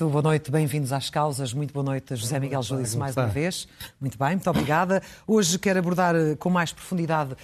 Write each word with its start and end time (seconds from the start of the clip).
Muito 0.00 0.12
boa 0.12 0.22
noite, 0.22 0.50
bem-vindos 0.50 0.94
às 0.94 1.10
causas. 1.10 1.52
Muito 1.52 1.74
boa 1.74 1.84
noite, 1.84 2.16
José 2.16 2.40
Miguel 2.40 2.62
Julice, 2.62 2.96
mais 2.96 3.14
uma 3.14 3.26
vez. 3.26 3.68
Muito 4.00 4.16
bem, 4.16 4.30
muito 4.30 4.48
obrigada. 4.48 5.02
Hoje 5.26 5.58
quero 5.58 5.78
abordar 5.78 6.16
eh, 6.16 6.34
com 6.36 6.48
mais 6.48 6.72
profundidade 6.72 7.36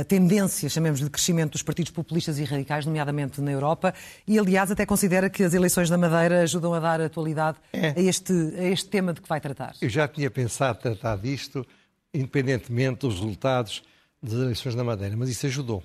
a 0.00 0.04
tendência, 0.04 0.68
chamemos 0.68 1.00
de 1.00 1.10
crescimento 1.10 1.50
dos 1.52 1.62
partidos 1.64 1.90
populistas 1.90 2.38
e 2.38 2.44
radicais, 2.44 2.86
nomeadamente 2.86 3.40
na 3.40 3.50
Europa, 3.50 3.92
e 4.24 4.38
aliás 4.38 4.70
até 4.70 4.86
considera 4.86 5.28
que 5.28 5.42
as 5.42 5.52
eleições 5.52 5.90
da 5.90 5.98
Madeira 5.98 6.42
ajudam 6.42 6.72
a 6.74 6.78
dar 6.78 7.00
atualidade 7.00 7.58
É. 7.72 7.88
a, 7.88 8.00
este, 8.00 8.32
a 8.56 8.64
este 8.68 8.88
tema 8.88 9.12
de 9.12 9.20
que 9.20 9.28
vai 9.28 9.40
tratar. 9.40 9.74
Eu 9.82 9.88
já 9.88 10.06
tinha 10.06 10.30
pensado 10.30 10.78
tratar 10.78 11.16
disto, 11.18 11.66
independentemente 12.14 13.00
dos 13.00 13.14
resultados 13.14 13.82
das 14.22 14.34
eleições 14.34 14.76
da 14.76 14.84
Madeira, 14.84 15.16
mas 15.16 15.28
isso 15.28 15.44
ajudou. 15.46 15.82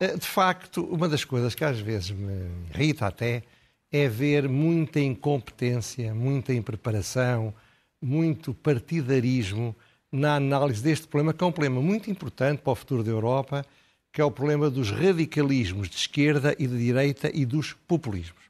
Eh, 0.00 0.16
De 0.16 0.26
facto, 0.26 0.82
uma 0.84 1.06
das 1.06 1.22
coisas 1.22 1.54
que 1.54 1.64
às 1.64 1.78
vezes 1.78 2.12
me 2.12 2.48
irrita 2.74 3.06
até 3.06 3.42
é 3.96 4.08
ver 4.08 4.48
muita 4.48 4.98
incompetência, 4.98 6.12
muita 6.12 6.52
impreparação, 6.52 7.54
muito 8.02 8.52
partidarismo 8.52 9.72
na 10.10 10.34
análise 10.34 10.82
deste 10.82 11.06
problema, 11.06 11.32
que 11.32 11.44
é 11.44 11.46
um 11.46 11.52
problema 11.52 11.80
muito 11.80 12.10
importante 12.10 12.58
para 12.58 12.72
o 12.72 12.74
futuro 12.74 13.04
da 13.04 13.12
Europa, 13.12 13.64
que 14.12 14.20
é 14.20 14.24
o 14.24 14.32
problema 14.32 14.68
dos 14.68 14.90
radicalismos 14.90 15.88
de 15.88 15.94
esquerda 15.94 16.56
e 16.58 16.66
de 16.66 16.76
direita 16.76 17.30
e 17.32 17.46
dos 17.46 17.72
populismos. 17.86 18.42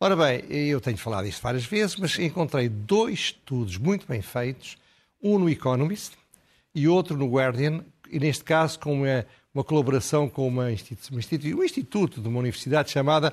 Ora 0.00 0.16
bem, 0.16 0.44
eu 0.50 0.80
tenho 0.80 0.98
falado 0.98 1.28
isto 1.28 1.40
várias 1.40 1.64
vezes, 1.64 1.94
mas 1.94 2.18
encontrei 2.18 2.68
dois 2.68 3.20
estudos 3.20 3.78
muito 3.78 4.04
bem 4.04 4.20
feitos, 4.20 4.76
um 5.22 5.38
no 5.38 5.48
Economist 5.48 6.14
e 6.74 6.88
outro 6.88 7.16
no 7.16 7.30
Guardian, 7.30 7.84
e 8.10 8.18
neste 8.18 8.42
caso 8.42 8.80
com 8.80 8.94
uma, 8.94 9.24
uma 9.54 9.62
colaboração 9.62 10.28
com 10.28 10.48
uma 10.48 10.72
institu 10.72 11.14
um 11.14 11.62
instituto 11.62 12.20
de 12.20 12.26
uma 12.26 12.40
universidade 12.40 12.90
chamada 12.90 13.32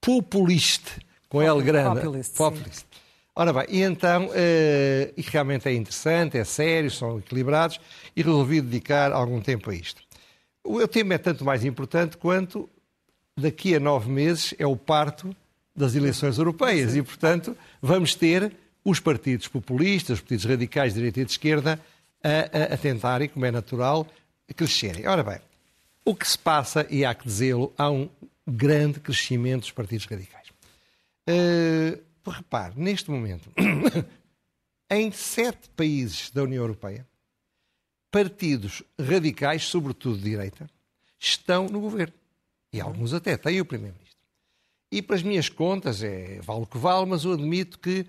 Populist, 0.00 0.98
com 1.28 1.42
L 1.42 1.62
grande. 1.62 2.00
Populist, 2.00 2.30
sim. 2.30 2.36
Populist. 2.36 2.84
Ora 3.34 3.52
bem, 3.52 3.64
e 3.68 3.82
então, 3.82 4.30
eh, 4.34 5.12
e 5.16 5.22
realmente 5.22 5.68
é 5.68 5.72
interessante, 5.72 6.36
é 6.36 6.44
sério, 6.44 6.90
são 6.90 7.18
equilibrados, 7.18 7.80
e 8.14 8.22
resolvi 8.22 8.60
dedicar 8.60 9.12
algum 9.12 9.40
tempo 9.40 9.70
a 9.70 9.74
isto. 9.74 10.02
O 10.64 10.86
tema 10.88 11.14
é 11.14 11.18
tanto 11.18 11.44
mais 11.44 11.64
importante 11.64 12.16
quanto 12.16 12.68
daqui 13.38 13.74
a 13.74 13.80
nove 13.80 14.10
meses 14.10 14.52
é 14.58 14.66
o 14.66 14.76
parto 14.76 15.34
das 15.74 15.94
eleições 15.94 16.36
europeias 16.36 16.94
e, 16.96 17.02
portanto, 17.02 17.56
vamos 17.80 18.14
ter 18.14 18.52
os 18.84 18.98
partidos 19.00 19.46
populistas, 19.48 20.14
os 20.18 20.20
partidos 20.20 20.44
radicais 20.44 20.92
de 20.92 20.98
direita 20.98 21.20
e 21.20 21.24
de 21.24 21.30
esquerda 21.30 21.80
a, 22.22 22.72
a- 22.72 22.74
a 22.74 22.76
tentarem, 22.76 23.28
como 23.28 23.46
é 23.46 23.50
natural, 23.50 24.06
crescerem. 24.54 25.06
Ora 25.06 25.22
bem, 25.22 25.38
o 26.04 26.14
que 26.14 26.28
se 26.28 26.36
passa, 26.36 26.86
e 26.90 27.04
há 27.04 27.14
que 27.14 27.24
dizê-lo, 27.26 27.72
há 27.78 27.88
um 27.90 28.08
grande 28.50 29.00
crescimento 29.00 29.62
dos 29.62 29.72
partidos 29.72 30.06
radicais. 30.06 30.48
Uh, 31.28 32.30
repare, 32.30 32.74
neste 32.76 33.10
momento, 33.10 33.50
em 34.90 35.12
sete 35.12 35.68
países 35.70 36.30
da 36.30 36.42
União 36.42 36.62
Europeia, 36.62 37.06
partidos 38.10 38.82
radicais, 38.98 39.64
sobretudo 39.64 40.18
de 40.18 40.24
direita, 40.24 40.68
estão 41.18 41.66
no 41.66 41.80
governo. 41.80 42.14
E 42.72 42.80
alguns 42.80 43.12
até 43.12 43.36
têm 43.36 43.60
o 43.60 43.64
Primeiro-Ministro. 43.64 44.18
E 44.92 45.00
para 45.00 45.16
as 45.16 45.22
minhas 45.22 45.48
contas, 45.48 46.02
é, 46.02 46.40
vale 46.40 46.62
o 46.62 46.66
que 46.66 46.78
vale, 46.78 47.06
mas 47.06 47.24
eu 47.24 47.32
admito 47.32 47.78
que 47.78 48.06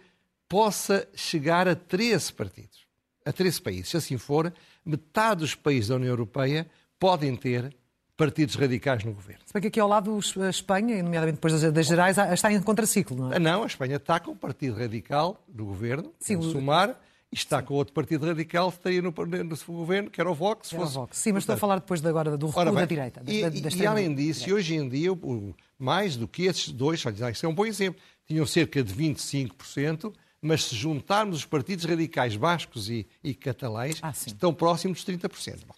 possa 0.49 1.07
chegar 1.15 1.67
a 1.67 1.75
13 1.75 2.33
partidos, 2.33 2.85
a 3.23 3.31
13 3.31 3.61
países. 3.61 3.89
Se 3.89 3.97
assim 3.97 4.17
for, 4.17 4.51
metade 4.83 5.41
dos 5.41 5.55
países 5.55 5.89
da 5.89 5.95
União 5.95 6.09
Europeia 6.09 6.69
podem 6.99 7.35
ter 7.35 7.75
partidos 8.21 8.53
radicais 8.55 9.03
no 9.03 9.13
governo. 9.13 9.41
Se 9.47 9.51
bem 9.53 9.61
que 9.63 9.67
aqui 9.69 9.79
ao 9.79 9.87
lado 9.87 10.19
a 10.45 10.49
Espanha, 10.49 11.01
nomeadamente 11.01 11.37
depois 11.37 11.59
das, 11.59 11.73
das 11.73 11.87
gerais, 11.87 12.15
está 12.19 12.53
em 12.53 12.61
contraciclo, 12.61 13.17
não 13.17 13.33
é? 13.33 13.37
Ah, 13.37 13.39
não, 13.39 13.63
a 13.63 13.65
Espanha 13.65 13.95
está 13.95 14.19
com 14.19 14.31
um 14.31 14.35
partido 14.35 14.77
radical 14.77 15.43
no 15.51 15.65
governo, 15.65 16.13
Sim, 16.19 16.35
o 16.35 16.39
o- 16.39 16.51
Sumar, 16.51 16.89
e 17.31 17.35
está 17.35 17.63
com 17.63 17.73
outro 17.73 17.93
partido 17.93 18.27
radical 18.27 18.69
que 18.71 18.77
estaria 18.77 19.01
no, 19.01 19.11
no 19.11 19.57
governo, 19.73 20.09
que 20.11 20.21
era 20.21 20.29
o 20.29 20.35
Vox. 20.35 20.71
Era 20.71 20.81
o 20.81 20.85
fosse- 20.85 20.95
Vox. 20.95 21.17
Sim, 21.17 21.31
mas 21.31 21.41
estou 21.43 21.55
a 21.55 21.57
falar 21.57 21.79
depois 21.79 21.99
de 22.01 22.07
agora 22.07 22.37
do 22.37 22.45
recuo 22.47 22.71
da 22.75 22.85
direita. 22.85 23.23
da- 23.23 23.31
e, 23.31 23.41
da- 23.41 23.49
da 23.49 23.75
e 23.75 23.85
além 23.87 24.13
disso, 24.13 24.47
e 24.47 24.53
hoje 24.53 24.75
em 24.75 24.87
dia, 24.87 25.11
o- 25.11 25.15
o- 25.15 25.55
mais 25.79 26.15
do 26.15 26.27
que 26.27 26.43
esses 26.43 26.69
dois, 26.69 27.03
isso 27.31 27.45
é 27.45 27.49
um 27.49 27.55
bom 27.55 27.65
exemplo, 27.65 27.99
tinham 28.27 28.45
cerca 28.45 28.83
de 28.83 28.93
25%, 28.93 30.13
mas 30.41 30.65
se 30.65 30.75
juntarmos 30.75 31.37
os 31.37 31.45
partidos 31.45 31.85
radicais 31.85 32.35
bascos 32.35 32.87
e, 32.89 33.07
e 33.23 33.33
catalães, 33.33 33.97
Ah, 34.01 34.13
sim. 34.13 34.29
estão 34.31 34.53
próximos 34.53 34.97
dos 35.03 35.05
30%. 35.05 35.65
Bom, 35.67 35.73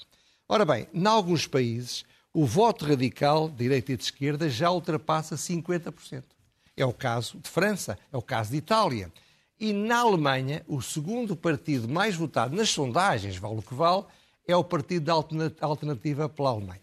Ora 0.50 0.66
bem, 0.66 0.88
em 0.94 1.08
alguns 1.08 1.48
países, 1.48 2.04
o 2.34 2.46
voto 2.46 2.86
radical, 2.86 3.48
de 3.48 3.58
direita 3.58 3.92
e 3.92 3.98
de 3.98 4.04
esquerda, 4.04 4.50
já 4.50 4.72
ultrapassa 4.72 5.36
50%. 5.36 6.24
É 6.76 6.84
o 6.86 6.92
caso 6.92 7.38
de 7.38 7.48
França, 7.50 7.98
é 8.12 8.18
o 8.18 8.22
caso 8.22 8.52
de 8.52 8.58
Itália. 8.58 9.12
E 9.60 9.72
na 9.72 10.00
Alemanha, 10.00 10.64
o 10.68 10.82
segundo 10.82 11.36
partido 11.36 11.88
mais 11.88 12.16
votado 12.16 12.56
nas 12.56 12.70
sondagens, 12.70 13.38
vale 13.38 13.60
o 13.60 13.62
que 13.62 13.76
vale, 13.76 14.04
é 14.48 14.56
o 14.56 14.64
Partido 14.64 15.06
da 15.06 15.14
Alterna- 15.14 15.54
Alternativa 15.62 16.28
pela 16.28 16.50
Alemanha. 16.50 16.82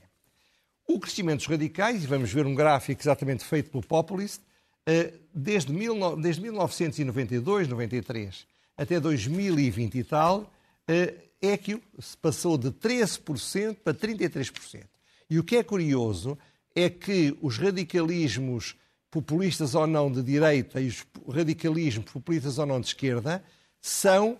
O 0.88 0.98
crescimento 0.98 1.38
dos 1.38 1.46
radicais, 1.46 2.04
e 2.04 2.06
vamos 2.06 2.32
ver 2.32 2.46
um 2.46 2.54
gráfico 2.54 3.02
exatamente 3.02 3.44
feito 3.44 3.70
pelo 3.70 3.82
Populist, 3.82 4.40
eh, 4.86 5.12
desde, 5.34 5.72
19 5.72 6.22
desde 6.22 6.42
1992, 6.42 7.68
93 7.68 8.46
até 8.76 8.98
2020 8.98 9.98
e 9.98 10.04
tal, 10.04 10.50
eh, 10.88 11.14
é 11.42 11.56
que 11.56 11.80
se 11.98 12.16
passou 12.16 12.56
de 12.56 12.70
13% 12.70 13.76
para 13.84 13.92
33%. 13.92 14.99
E 15.30 15.38
o 15.38 15.44
que 15.44 15.56
é 15.56 15.62
curioso 15.62 16.36
é 16.74 16.90
que 16.90 17.36
os 17.40 17.56
radicalismos 17.56 18.74
populistas 19.10 19.74
ou 19.74 19.86
não 19.86 20.10
de 20.10 20.22
direita 20.22 20.80
e 20.80 20.88
os 20.88 21.06
radicalismos 21.34 22.10
populistas 22.10 22.58
ou 22.58 22.66
não 22.66 22.80
de 22.80 22.88
esquerda 22.88 23.42
são 23.80 24.38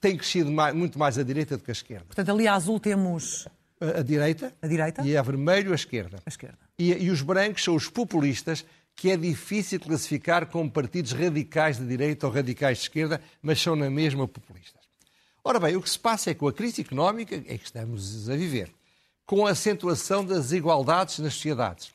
têm 0.00 0.16
crescido 0.16 0.50
mais- 0.50 0.74
muito 0.74 0.98
mais 0.98 1.18
a 1.18 1.22
direita 1.22 1.56
do 1.56 1.62
que 1.62 1.70
a 1.70 1.72
esquerda. 1.72 2.06
Portanto, 2.06 2.30
ali 2.30 2.46
a 2.48 2.54
azul 2.54 2.80
temos 2.80 3.46
A, 3.80 3.98
a 3.98 4.02
direita 4.02 4.54
a 4.62 4.66
direita, 4.66 5.02
e 5.06 5.16
a 5.16 5.20
vermelho 5.22 5.72
a 5.72 5.74
esquerda. 5.74 6.18
a 6.24 6.28
esquerda. 6.28 6.58
E, 6.78 6.92
e 6.92 7.10
os 7.10 7.20
brancos 7.20 7.62
são 7.62 7.74
os 7.74 7.88
populistas, 7.90 8.64
que 8.96 9.10
é 9.10 9.16
difícil 9.18 9.80
classificar 9.80 10.46
como 10.46 10.70
partidos 10.70 11.12
radicais 11.12 11.76
de 11.78 11.86
direita 11.86 12.26
ou 12.26 12.32
radicais 12.32 12.78
de 12.78 12.84
esquerda, 12.84 13.20
mas 13.42 13.60
são 13.60 13.76
na 13.76 13.90
mesma 13.90 14.26
populistas. 14.26 14.80
Ora 15.42 15.60
bem, 15.60 15.76
o 15.76 15.82
que 15.82 15.90
se 15.90 15.98
passa 15.98 16.30
é 16.30 16.34
que 16.34 16.40
com 16.40 16.48
a 16.48 16.52
crise 16.52 16.80
económica 16.80 17.34
é 17.34 17.58
que 17.58 17.64
estamos 17.66 18.30
a 18.30 18.36
viver, 18.36 18.70
com 19.26 19.46
a 19.46 19.50
acentuação 19.50 20.24
das 20.24 20.44
desigualdades 20.44 21.18
nas 21.18 21.34
sociedades, 21.34 21.92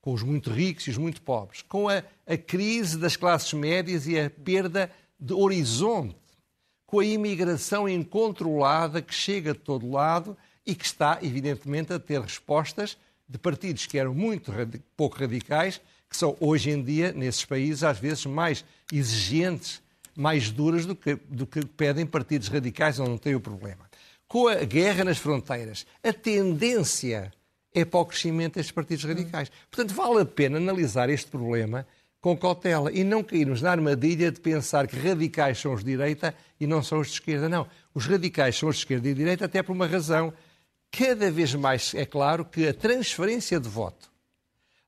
com 0.00 0.12
os 0.12 0.22
muito 0.22 0.50
ricos 0.50 0.86
e 0.86 0.90
os 0.90 0.98
muito 0.98 1.20
pobres, 1.22 1.62
com 1.62 1.88
a, 1.88 2.02
a 2.26 2.36
crise 2.36 2.98
das 2.98 3.16
classes 3.16 3.52
médias 3.52 4.06
e 4.06 4.18
a 4.18 4.30
perda 4.30 4.90
de 5.18 5.34
horizonte, 5.34 6.16
com 6.86 7.00
a 7.00 7.04
imigração 7.04 7.88
incontrolada 7.88 9.02
que 9.02 9.14
chega 9.14 9.52
de 9.52 9.60
todo 9.60 9.90
lado 9.90 10.36
e 10.66 10.74
que 10.74 10.84
está, 10.84 11.18
evidentemente, 11.22 11.92
a 11.92 11.98
ter 11.98 12.20
respostas 12.20 12.96
de 13.28 13.38
partidos 13.38 13.86
que 13.86 13.98
eram 13.98 14.14
muito 14.14 14.52
pouco 14.96 15.18
radicais, 15.18 15.80
que 16.08 16.16
são 16.16 16.36
hoje 16.40 16.70
em 16.70 16.82
dia, 16.82 17.12
nesses 17.12 17.44
países, 17.44 17.84
às 17.84 17.98
vezes 17.98 18.26
mais 18.26 18.64
exigentes, 18.92 19.80
mais 20.16 20.50
duras 20.50 20.84
do 20.84 20.96
que, 20.96 21.14
do 21.28 21.46
que 21.46 21.64
pedem 21.64 22.04
partidos 22.04 22.48
radicais 22.48 22.98
onde 22.98 23.10
não 23.10 23.18
têm 23.18 23.36
o 23.36 23.40
problema. 23.40 23.89
Com 24.30 24.46
a 24.46 24.62
guerra 24.62 25.02
nas 25.02 25.18
fronteiras, 25.18 25.84
a 26.04 26.12
tendência 26.12 27.32
é 27.74 27.84
para 27.84 27.98
o 27.98 28.06
crescimento 28.06 28.54
destes 28.54 28.70
partidos 28.70 29.04
radicais. 29.04 29.50
Portanto, 29.68 29.92
vale 29.92 30.20
a 30.20 30.24
pena 30.24 30.56
analisar 30.56 31.10
este 31.10 31.28
problema 31.28 31.84
com 32.20 32.36
cautela 32.36 32.92
e 32.92 33.02
não 33.02 33.24
cairmos 33.24 33.60
na 33.60 33.72
armadilha 33.72 34.30
de 34.30 34.38
pensar 34.38 34.86
que 34.86 34.96
radicais 34.96 35.58
são 35.58 35.74
os 35.74 35.82
de 35.82 35.90
direita 35.90 36.32
e 36.60 36.66
não 36.68 36.80
são 36.80 37.00
os 37.00 37.08
de 37.08 37.14
esquerda. 37.14 37.48
Não. 37.48 37.66
Os 37.92 38.06
radicais 38.06 38.56
são 38.56 38.68
os 38.68 38.76
de 38.76 38.82
esquerda 38.82 39.08
e 39.08 39.12
de 39.12 39.18
direita 39.18 39.46
até 39.46 39.64
por 39.64 39.72
uma 39.72 39.88
razão. 39.88 40.32
Cada 40.92 41.28
vez 41.28 41.52
mais 41.56 41.92
é 41.92 42.06
claro 42.06 42.44
que 42.44 42.68
a 42.68 42.72
transferência 42.72 43.58
de 43.58 43.68
voto 43.68 44.12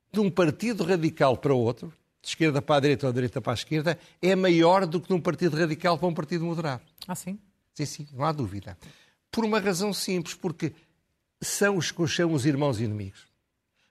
de 0.09 0.21
um 0.21 0.31
partido 0.31 0.85
radical 0.85 1.35
para 1.35 1.53
outro, 1.53 1.91
de 2.21 2.29
esquerda 2.29 2.61
para 2.61 2.77
a 2.77 2.79
direita 2.79 3.07
ou 3.07 3.11
de 3.11 3.15
direita 3.15 3.41
para 3.41 3.51
a 3.51 3.55
esquerda, 3.55 3.99
é 4.21 4.37
maior 4.37 4.85
do 4.85 5.01
que 5.01 5.09
de 5.09 5.13
um 5.13 5.19
partido 5.19 5.57
radical 5.57 5.97
para 5.97 6.07
um 6.07 6.13
partido 6.13 6.45
moderado. 6.45 6.81
Ah, 7.05 7.13
sim? 7.13 7.37
Sim, 7.73 7.85
sim, 7.85 8.07
não 8.13 8.23
há 8.23 8.31
dúvida. 8.31 8.77
Por 9.33 9.43
uma 9.43 9.59
razão 9.59 9.91
simples, 9.91 10.35
porque 10.35 10.73
são 11.41 11.75
os 11.77 11.89
que 11.89 12.05
chamo 12.05 12.35
os 12.35 12.45
irmãos 12.45 12.79
inimigos. 12.79 13.25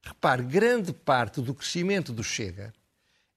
Repare, 0.00 0.44
grande 0.44 0.92
parte 0.92 1.40
do 1.40 1.52
crescimento 1.52 2.12
do 2.12 2.22
Chega 2.22 2.72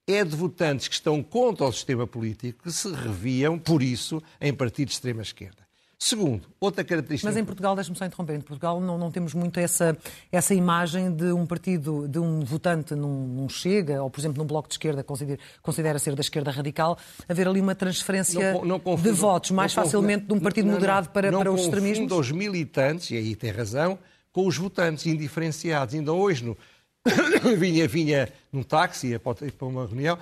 é 0.06 0.24
de 0.24 0.36
votantes 0.36 0.88
que 0.88 0.94
estão 0.94 1.24
contra 1.24 1.66
o 1.66 1.74
sistema 1.74 2.06
político, 2.06 2.62
que 2.62 2.72
se 2.72 2.92
reviam, 2.94 3.58
por 3.58 3.82
isso, 3.82 4.22
em 4.40 4.54
partidos 4.54 4.94
de 4.94 4.98
extrema-esquerda. 4.98 5.65
Segundo, 5.98 6.48
outra 6.60 6.84
característica. 6.84 7.30
Mas 7.30 7.38
em 7.38 7.46
Portugal, 7.46 7.74
deixe-me 7.74 7.98
só 7.98 8.06
interromper, 8.06 8.36
em 8.36 8.42
Portugal 8.42 8.82
não, 8.82 8.98
não, 8.98 9.10
temos 9.10 9.34
muito 9.34 9.60
essa, 9.60 9.98
essa 10.32 10.54
imagem 10.54 11.12
de 11.12 11.32
um 11.32 11.46
partido, 11.46 12.08
de 12.08 12.20
um 12.20 12.42
votante 12.42 12.94
num, 12.94 13.28
num 13.28 13.50
Chega, 13.50 14.04
ou 14.04 14.10
por 14.10 14.20
exemplo 14.20 14.42
num 14.42 14.48
Bloco 14.48 14.68
de 14.68 14.74
Esquerda, 14.74 15.04
considera, 15.04 15.40
considera 15.62 15.98
ser 15.98 16.16
da 16.16 16.22
esquerda 16.22 16.52
radical, 16.52 16.98
haver 17.28 17.48
ali 17.48 17.62
uma 17.62 17.76
transferência 17.76 18.54
não, 18.54 18.66
não 18.66 18.80
confundo, 18.80 19.10
de 19.10 19.16
votos 19.16 19.52
mais 19.52 19.74
facilmente 19.74 20.26
de 20.26 20.34
um 20.34 20.40
partido 20.40 20.68
moderado 20.70 21.10
para, 21.10 21.32
para 21.32 21.52
os 21.52 21.62
extremismos? 21.62 22.10
Não 22.10 22.20
os 22.20 22.32
militantes, 22.32 23.12
e 23.12 23.18
aí 23.18 23.36
tem 23.36 23.52
razão, 23.52 23.98
com 24.32 24.46
os 24.46 24.58
votantes 24.58 25.06
indiferenciados. 25.06 25.96
Ainda 25.96 26.12
hoje 26.12 26.44
no, 26.44 26.58
vinha, 27.58 27.88
vinha 27.88 28.30
num 28.52 28.64
táxi 28.64 29.18
para 29.20 29.66
uma 29.68 29.86
reunião 29.86 30.18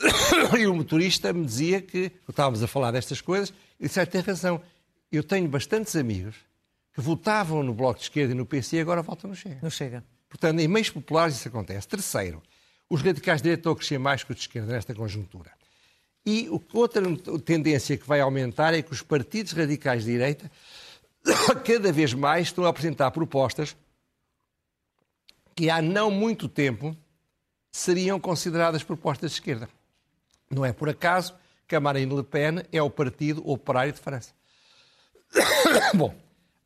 e 0.58 0.66
o 0.66 0.74
motorista 0.74 1.32
me 1.32 1.44
dizia 1.44 1.80
que 1.80 2.10
estávamos 2.28 2.62
a 2.62 2.66
falar 2.66 2.90
destas 2.90 3.20
coisas 3.20 3.52
e 3.78 3.86
disse, 3.86 4.00
ah, 4.00 4.06
tem 4.06 4.20
razão, 4.20 4.60
eu 5.10 5.22
tenho 5.22 5.48
bastantes 5.48 5.94
amigos 5.96 6.36
que 6.94 7.00
votavam 7.00 7.62
no 7.62 7.74
Bloco 7.74 7.98
de 7.98 8.04
Esquerda 8.04 8.32
e 8.32 8.36
no 8.36 8.46
PC 8.46 8.76
e 8.76 8.80
agora 8.80 9.02
votam 9.02 9.30
no 9.30 9.36
Chega. 9.36 9.58
No 9.62 9.70
Chega. 9.70 10.04
Portanto, 10.28 10.60
em 10.60 10.68
meios 10.68 10.90
populares 10.90 11.36
isso 11.36 11.48
acontece. 11.48 11.86
Terceiro, 11.88 12.42
os 12.88 13.02
radicais 13.02 13.40
de 13.40 13.44
direita 13.44 13.60
estão 13.60 13.72
a 13.72 13.76
crescer 13.76 13.98
mais 13.98 14.22
que 14.22 14.30
os 14.30 14.36
de 14.36 14.42
esquerda 14.42 14.72
nesta 14.72 14.94
conjuntura. 14.94 15.50
E 16.24 16.48
outra 16.72 17.02
tendência 17.44 17.96
que 17.96 18.06
vai 18.06 18.20
aumentar 18.20 18.74
é 18.74 18.82
que 18.82 18.92
os 18.92 19.02
partidos 19.02 19.52
radicais 19.52 20.04
de 20.04 20.12
direita 20.12 20.50
cada 21.64 21.92
vez 21.92 22.14
mais 22.14 22.48
estão 22.48 22.64
a 22.64 22.68
apresentar 22.68 23.10
propostas 23.10 23.76
que 25.54 25.68
há 25.68 25.82
não 25.82 26.10
muito 26.10 26.48
tempo 26.48 26.96
seriam 27.70 28.20
consideradas 28.20 28.82
propostas 28.82 29.32
de 29.32 29.36
esquerda. 29.36 29.68
Não 30.50 30.64
é 30.64 30.72
por 30.72 30.88
acaso 30.88 31.34
que 31.72 31.76
a 31.76 31.80
Marine 31.80 32.14
Le 32.14 32.22
Pen 32.22 32.62
é 32.70 32.82
o 32.82 32.90
Partido 32.90 33.42
Operário 33.48 33.94
de 33.94 33.98
França. 33.98 34.32
Bom, 35.96 36.14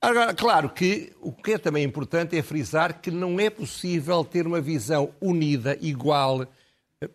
agora, 0.02 0.34
claro 0.34 0.68
que 0.68 1.12
o 1.20 1.30
que 1.30 1.52
é 1.52 1.58
também 1.58 1.84
importante 1.84 2.36
é 2.36 2.42
frisar 2.42 3.00
que 3.00 3.08
não 3.08 3.38
é 3.38 3.48
possível 3.48 4.24
ter 4.24 4.48
uma 4.48 4.60
visão 4.60 5.10
unida, 5.20 5.78
igual, 5.80 6.44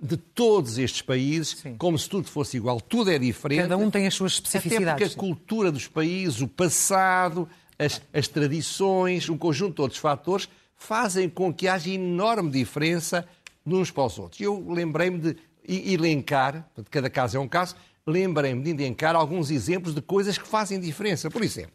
de 0.01 0.15
todos 0.15 0.77
estes 0.77 1.01
países, 1.01 1.57
Sim. 1.57 1.75
como 1.75 1.99
se 1.99 2.07
tudo 2.07 2.29
fosse 2.29 2.55
igual. 2.55 2.79
Tudo 2.79 3.11
é 3.11 3.19
diferente. 3.19 3.63
Cada 3.63 3.75
um 3.75 3.91
tem 3.91 4.07
as 4.07 4.13
suas 4.13 4.35
especificidades. 4.35 4.87
Até 4.87 5.05
porque 5.09 5.13
a 5.13 5.17
cultura 5.17 5.69
dos 5.69 5.89
países, 5.89 6.39
o 6.39 6.47
passado, 6.47 7.49
as, 7.77 8.01
as 8.13 8.25
tradições, 8.29 9.27
um 9.27 9.37
conjunto 9.37 9.75
de 9.75 9.81
outros 9.81 9.99
fatores 9.99 10.47
fazem 10.77 11.27
com 11.27 11.53
que 11.53 11.67
haja 11.67 11.89
enorme 11.89 12.51
diferença 12.51 13.27
uns 13.65 13.91
para 13.91 14.05
os 14.05 14.17
outros. 14.17 14.39
Eu 14.39 14.65
lembrei-me 14.69 15.19
de 15.19 15.37
elencar, 15.67 16.69
cada 16.89 17.09
caso 17.09 17.37
é 17.37 17.39
um 17.39 17.47
caso, 17.47 17.75
lembrei-me 18.05 18.63
de 18.63 18.69
elencar 18.71 19.15
alguns 19.15 19.49
exemplos 19.49 19.93
de 19.93 20.01
coisas 20.01 20.37
que 20.37 20.47
fazem 20.47 20.79
diferença. 20.79 21.29
Por 21.29 21.43
exemplo, 21.43 21.73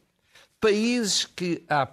países 0.60 1.24
que 1.24 1.64
há 1.68 1.88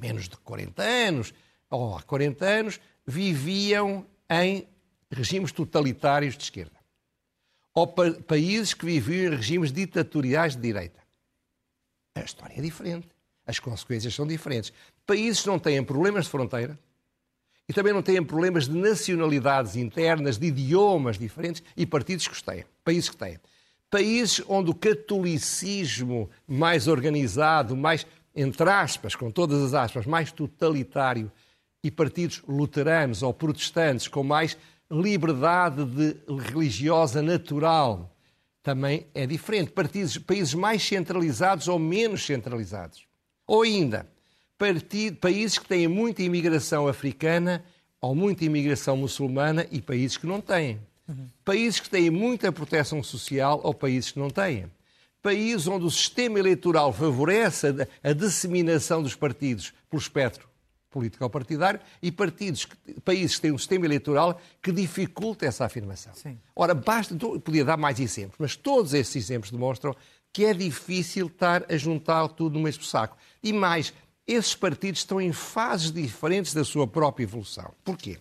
menos 0.00 0.28
de 0.28 0.36
40 0.36 0.82
anos, 0.82 1.34
ou 1.70 1.96
há 1.96 2.02
40 2.02 2.44
anos, 2.44 2.80
viviam 3.06 4.06
em 4.30 4.66
regimes 5.10 5.52
totalitários 5.52 6.36
de 6.36 6.44
esquerda. 6.44 6.78
Ou 7.72 7.86
pa 7.86 8.12
países 8.26 8.72
que 8.72 8.86
viviam 8.86 9.32
em 9.32 9.36
regimes 9.36 9.72
ditatoriais 9.72 10.54
de 10.54 10.62
direita. 10.62 11.02
A 12.14 12.20
história 12.20 12.54
é 12.56 12.62
diferente. 12.62 13.08
As 13.46 13.58
consequências 13.58 14.14
são 14.14 14.26
diferentes. 14.26 14.72
Países 15.04 15.42
que 15.42 15.48
não 15.48 15.58
têm 15.58 15.82
problemas 15.82 16.24
de 16.24 16.30
fronteira 16.30 16.78
e 17.68 17.72
também 17.72 17.92
não 17.92 18.02
têm 18.02 18.22
problemas 18.22 18.68
de 18.68 18.76
nacionalidades 18.76 19.76
internas, 19.76 20.38
de 20.38 20.46
idiomas 20.46 21.18
diferentes 21.18 21.62
e 21.76 21.86
partidos 21.86 22.28
que 22.28 22.42
têm. 22.42 22.64
Países 22.84 23.08
que 23.08 23.16
têm. 23.16 23.38
Países 23.90 24.42
onde 24.48 24.70
o 24.70 24.74
catolicismo 24.74 26.28
mais 26.46 26.88
organizado, 26.88 27.76
mais, 27.76 28.06
entre 28.34 28.68
aspas, 28.68 29.14
com 29.14 29.30
todas 29.30 29.62
as 29.62 29.74
aspas, 29.74 30.04
mais 30.04 30.32
totalitário 30.32 31.30
e 31.82 31.90
partidos 31.90 32.42
luteranos 32.46 33.22
ou 33.22 33.32
protestantes 33.32 34.08
com 34.08 34.22
mais 34.22 34.56
liberdade 34.90 35.84
de 35.84 36.16
religiosa 36.50 37.22
natural 37.22 38.10
também 38.62 39.06
é 39.14 39.26
diferente. 39.26 39.70
Partidos, 39.70 40.16
países 40.16 40.54
mais 40.54 40.82
centralizados 40.82 41.68
ou 41.68 41.78
menos 41.78 42.24
centralizados. 42.24 43.06
Ou 43.46 43.62
ainda, 43.62 44.08
partido, 44.58 45.16
países 45.16 45.58
que 45.58 45.66
têm 45.66 45.88
muita 45.88 46.22
imigração 46.22 46.86
africana 46.88 47.64
ou 48.00 48.14
muita 48.14 48.44
imigração 48.44 48.96
muçulmana 48.96 49.66
e 49.70 49.80
países 49.80 50.16
que 50.16 50.26
não 50.26 50.40
têm. 50.40 50.80
Uhum. 51.08 51.26
Países 51.44 51.80
que 51.80 51.90
têm 51.90 52.10
muita 52.10 52.52
proteção 52.52 53.02
social 53.02 53.60
ou 53.62 53.74
países 53.74 54.12
que 54.12 54.18
não 54.18 54.30
têm. 54.30 54.70
Países 55.22 55.66
onde 55.66 55.84
o 55.84 55.90
sistema 55.90 56.38
eleitoral 56.38 56.92
favorece 56.92 57.68
a, 57.68 58.10
a 58.10 58.12
disseminação 58.12 59.02
dos 59.02 59.14
partidos 59.14 59.72
pelo 59.88 60.00
espectro 60.00 60.48
político 60.94 61.24
ou 61.24 61.30
partidário 61.30 61.80
e 62.00 62.12
partidos, 62.12 62.68
países 63.04 63.34
que 63.34 63.42
têm 63.42 63.52
um 63.52 63.58
sistema 63.58 63.84
eleitoral 63.84 64.40
que 64.62 64.70
dificulta 64.70 65.44
essa 65.44 65.64
afirmação. 65.64 66.14
Sim. 66.14 66.38
Ora, 66.54 66.72
basta, 66.72 67.16
podia 67.16 67.64
dar 67.64 67.76
mais 67.76 67.98
exemplos, 67.98 68.36
mas 68.38 68.54
todos 68.54 68.94
esses 68.94 69.16
exemplos 69.16 69.50
demonstram 69.50 69.96
que 70.32 70.44
é 70.44 70.54
difícil 70.54 71.26
estar 71.26 71.64
a 71.68 71.76
juntar 71.76 72.28
tudo 72.28 72.54
no 72.54 72.64
mesmo 72.64 72.84
saco. 72.84 73.16
E 73.42 73.52
mais, 73.52 73.92
esses 74.26 74.54
partidos 74.54 75.00
estão 75.00 75.20
em 75.20 75.32
fases 75.32 75.92
diferentes 75.92 76.54
da 76.54 76.64
sua 76.64 76.86
própria 76.86 77.24
evolução. 77.24 77.72
Porquê? 77.84 78.18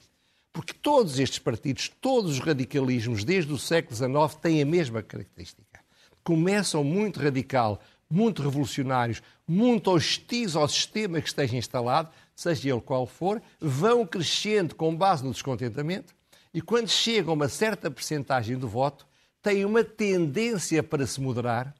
Porque 0.51 0.73
todos 0.73 1.17
estes 1.19 1.39
partidos, 1.39 1.89
todos 2.01 2.33
os 2.33 2.39
radicalismos 2.39 3.23
desde 3.23 3.51
o 3.51 3.57
século 3.57 3.95
XIX 3.95 4.39
têm 4.41 4.61
a 4.61 4.65
mesma 4.65 5.01
característica. 5.01 5.79
Começam 6.23 6.83
muito 6.83 7.19
radical, 7.19 7.81
muito 8.09 8.43
revolucionários, 8.43 9.21
muito 9.47 9.89
hostis 9.89 10.55
ao 10.55 10.67
sistema 10.67 11.19
que 11.19 11.27
esteja 11.27 11.57
instalado, 11.57 12.09
seja 12.35 12.69
ele 12.69 12.81
qual 12.81 13.07
for, 13.07 13.41
vão 13.59 14.05
crescendo 14.05 14.75
com 14.75 14.95
base 14.95 15.23
no 15.23 15.31
descontentamento 15.31 16.13
e 16.53 16.61
quando 16.61 16.87
chegam 16.87 17.31
a 17.31 17.35
uma 17.35 17.49
certa 17.49 17.89
percentagem 17.89 18.57
do 18.57 18.67
voto, 18.67 19.07
têm 19.41 19.65
uma 19.65 19.83
tendência 19.83 20.83
para 20.83 21.07
se 21.07 21.19
moderar, 21.19 21.73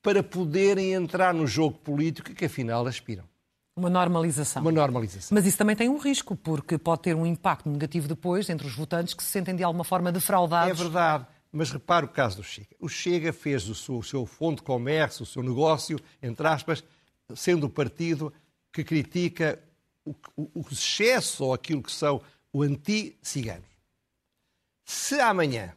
para 0.00 0.22
poderem 0.22 0.92
entrar 0.92 1.34
no 1.34 1.46
jogo 1.46 1.76
político 1.78 2.32
que 2.32 2.44
afinal 2.44 2.86
aspiram. 2.86 3.29
Uma 3.76 3.88
normalização. 3.88 4.62
Uma 4.62 4.72
normalização. 4.72 5.34
Mas 5.34 5.46
isso 5.46 5.56
também 5.56 5.76
tem 5.76 5.88
um 5.88 5.98
risco, 5.98 6.36
porque 6.36 6.76
pode 6.76 7.02
ter 7.02 7.14
um 7.14 7.24
impacto 7.24 7.68
negativo 7.68 8.08
depois 8.08 8.48
entre 8.50 8.66
os 8.66 8.74
votantes 8.74 9.14
que 9.14 9.22
se 9.22 9.30
sentem 9.30 9.54
de 9.54 9.62
alguma 9.62 9.84
forma 9.84 10.12
defraudados. 10.12 10.78
É 10.78 10.82
verdade. 10.82 11.26
Mas 11.52 11.70
repare 11.70 12.06
o 12.06 12.08
caso 12.08 12.36
do 12.36 12.44
Chega. 12.44 12.76
O 12.78 12.88
Chega 12.88 13.32
fez 13.32 13.68
o 13.68 13.74
seu, 13.74 13.98
o 13.98 14.02
seu 14.02 14.26
fundo 14.26 14.56
de 14.56 14.62
comércio, 14.62 15.24
o 15.24 15.26
seu 15.26 15.42
negócio, 15.42 15.98
entre 16.22 16.46
aspas, 16.46 16.84
sendo 17.34 17.66
o 17.66 17.70
partido 17.70 18.32
que 18.72 18.84
critica 18.84 19.58
o, 20.04 20.14
o, 20.36 20.50
o 20.54 20.66
excesso 20.70 21.44
ou 21.44 21.54
aquilo 21.54 21.82
que 21.82 21.90
são 21.92 22.20
o 22.52 22.62
anti-ciganos. 22.62 23.68
Se 24.84 25.20
amanhã 25.20 25.74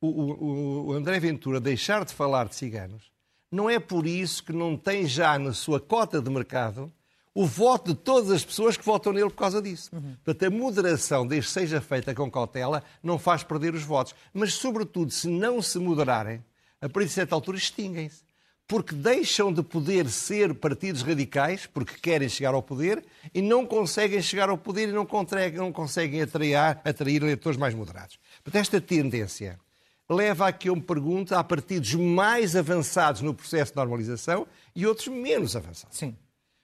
o, 0.00 0.06
o, 0.06 0.86
o 0.86 0.92
André 0.92 1.18
Ventura 1.18 1.60
deixar 1.60 2.04
de 2.04 2.12
falar 2.12 2.48
de 2.48 2.54
ciganos, 2.54 3.10
não 3.50 3.70
é 3.70 3.78
por 3.78 4.06
isso 4.06 4.44
que 4.44 4.52
não 4.52 4.76
tem 4.76 5.06
já 5.06 5.38
na 5.38 5.52
sua 5.52 5.80
cota 5.80 6.20
de 6.20 6.30
mercado 6.30 6.92
o 7.36 7.44
voto 7.44 7.92
de 7.92 8.00
todas 8.00 8.30
as 8.30 8.42
pessoas 8.42 8.78
que 8.78 8.84
votam 8.84 9.12
nele 9.12 9.28
por 9.28 9.36
causa 9.36 9.60
disso. 9.60 9.90
Uhum. 9.94 10.16
Portanto, 10.24 10.42
a 10.42 10.50
moderação, 10.50 11.26
desde 11.26 11.50
seja 11.50 11.82
feita 11.82 12.14
com 12.14 12.30
cautela, 12.30 12.82
não 13.02 13.18
faz 13.18 13.42
perder 13.42 13.74
os 13.74 13.82
votos. 13.82 14.14
Mas, 14.32 14.54
sobretudo, 14.54 15.10
se 15.10 15.28
não 15.28 15.60
se 15.60 15.78
moderarem, 15.78 16.42
a 16.80 16.88
partir 16.88 17.08
de 17.08 17.12
certa 17.12 17.34
altura 17.34 17.58
extinguem-se. 17.58 18.24
Porque 18.66 18.94
deixam 18.94 19.52
de 19.52 19.62
poder 19.62 20.08
ser 20.08 20.54
partidos 20.54 21.02
radicais, 21.02 21.66
porque 21.66 21.98
querem 22.00 22.26
chegar 22.26 22.54
ao 22.54 22.62
poder, 22.62 23.04
e 23.34 23.42
não 23.42 23.66
conseguem 23.66 24.22
chegar 24.22 24.48
ao 24.48 24.56
poder 24.56 24.88
e 24.88 24.92
não 24.92 25.04
conseguem, 25.04 25.58
não 25.58 25.70
conseguem 25.70 26.22
atrair, 26.22 26.56
atrair 26.56 27.22
eleitores 27.22 27.58
mais 27.58 27.74
moderados. 27.74 28.18
Portanto, 28.42 28.62
esta 28.62 28.80
tendência 28.80 29.60
leva 30.08 30.48
a 30.48 30.52
que 30.52 30.70
eu 30.70 30.76
me 30.76 30.80
pergunte, 30.80 31.34
há 31.34 31.44
partidos 31.44 31.92
mais 31.96 32.56
avançados 32.56 33.20
no 33.20 33.34
processo 33.34 33.72
de 33.72 33.76
normalização 33.76 34.46
e 34.74 34.86
outros 34.86 35.08
menos 35.08 35.54
avançados. 35.54 35.98
Sim. 35.98 36.16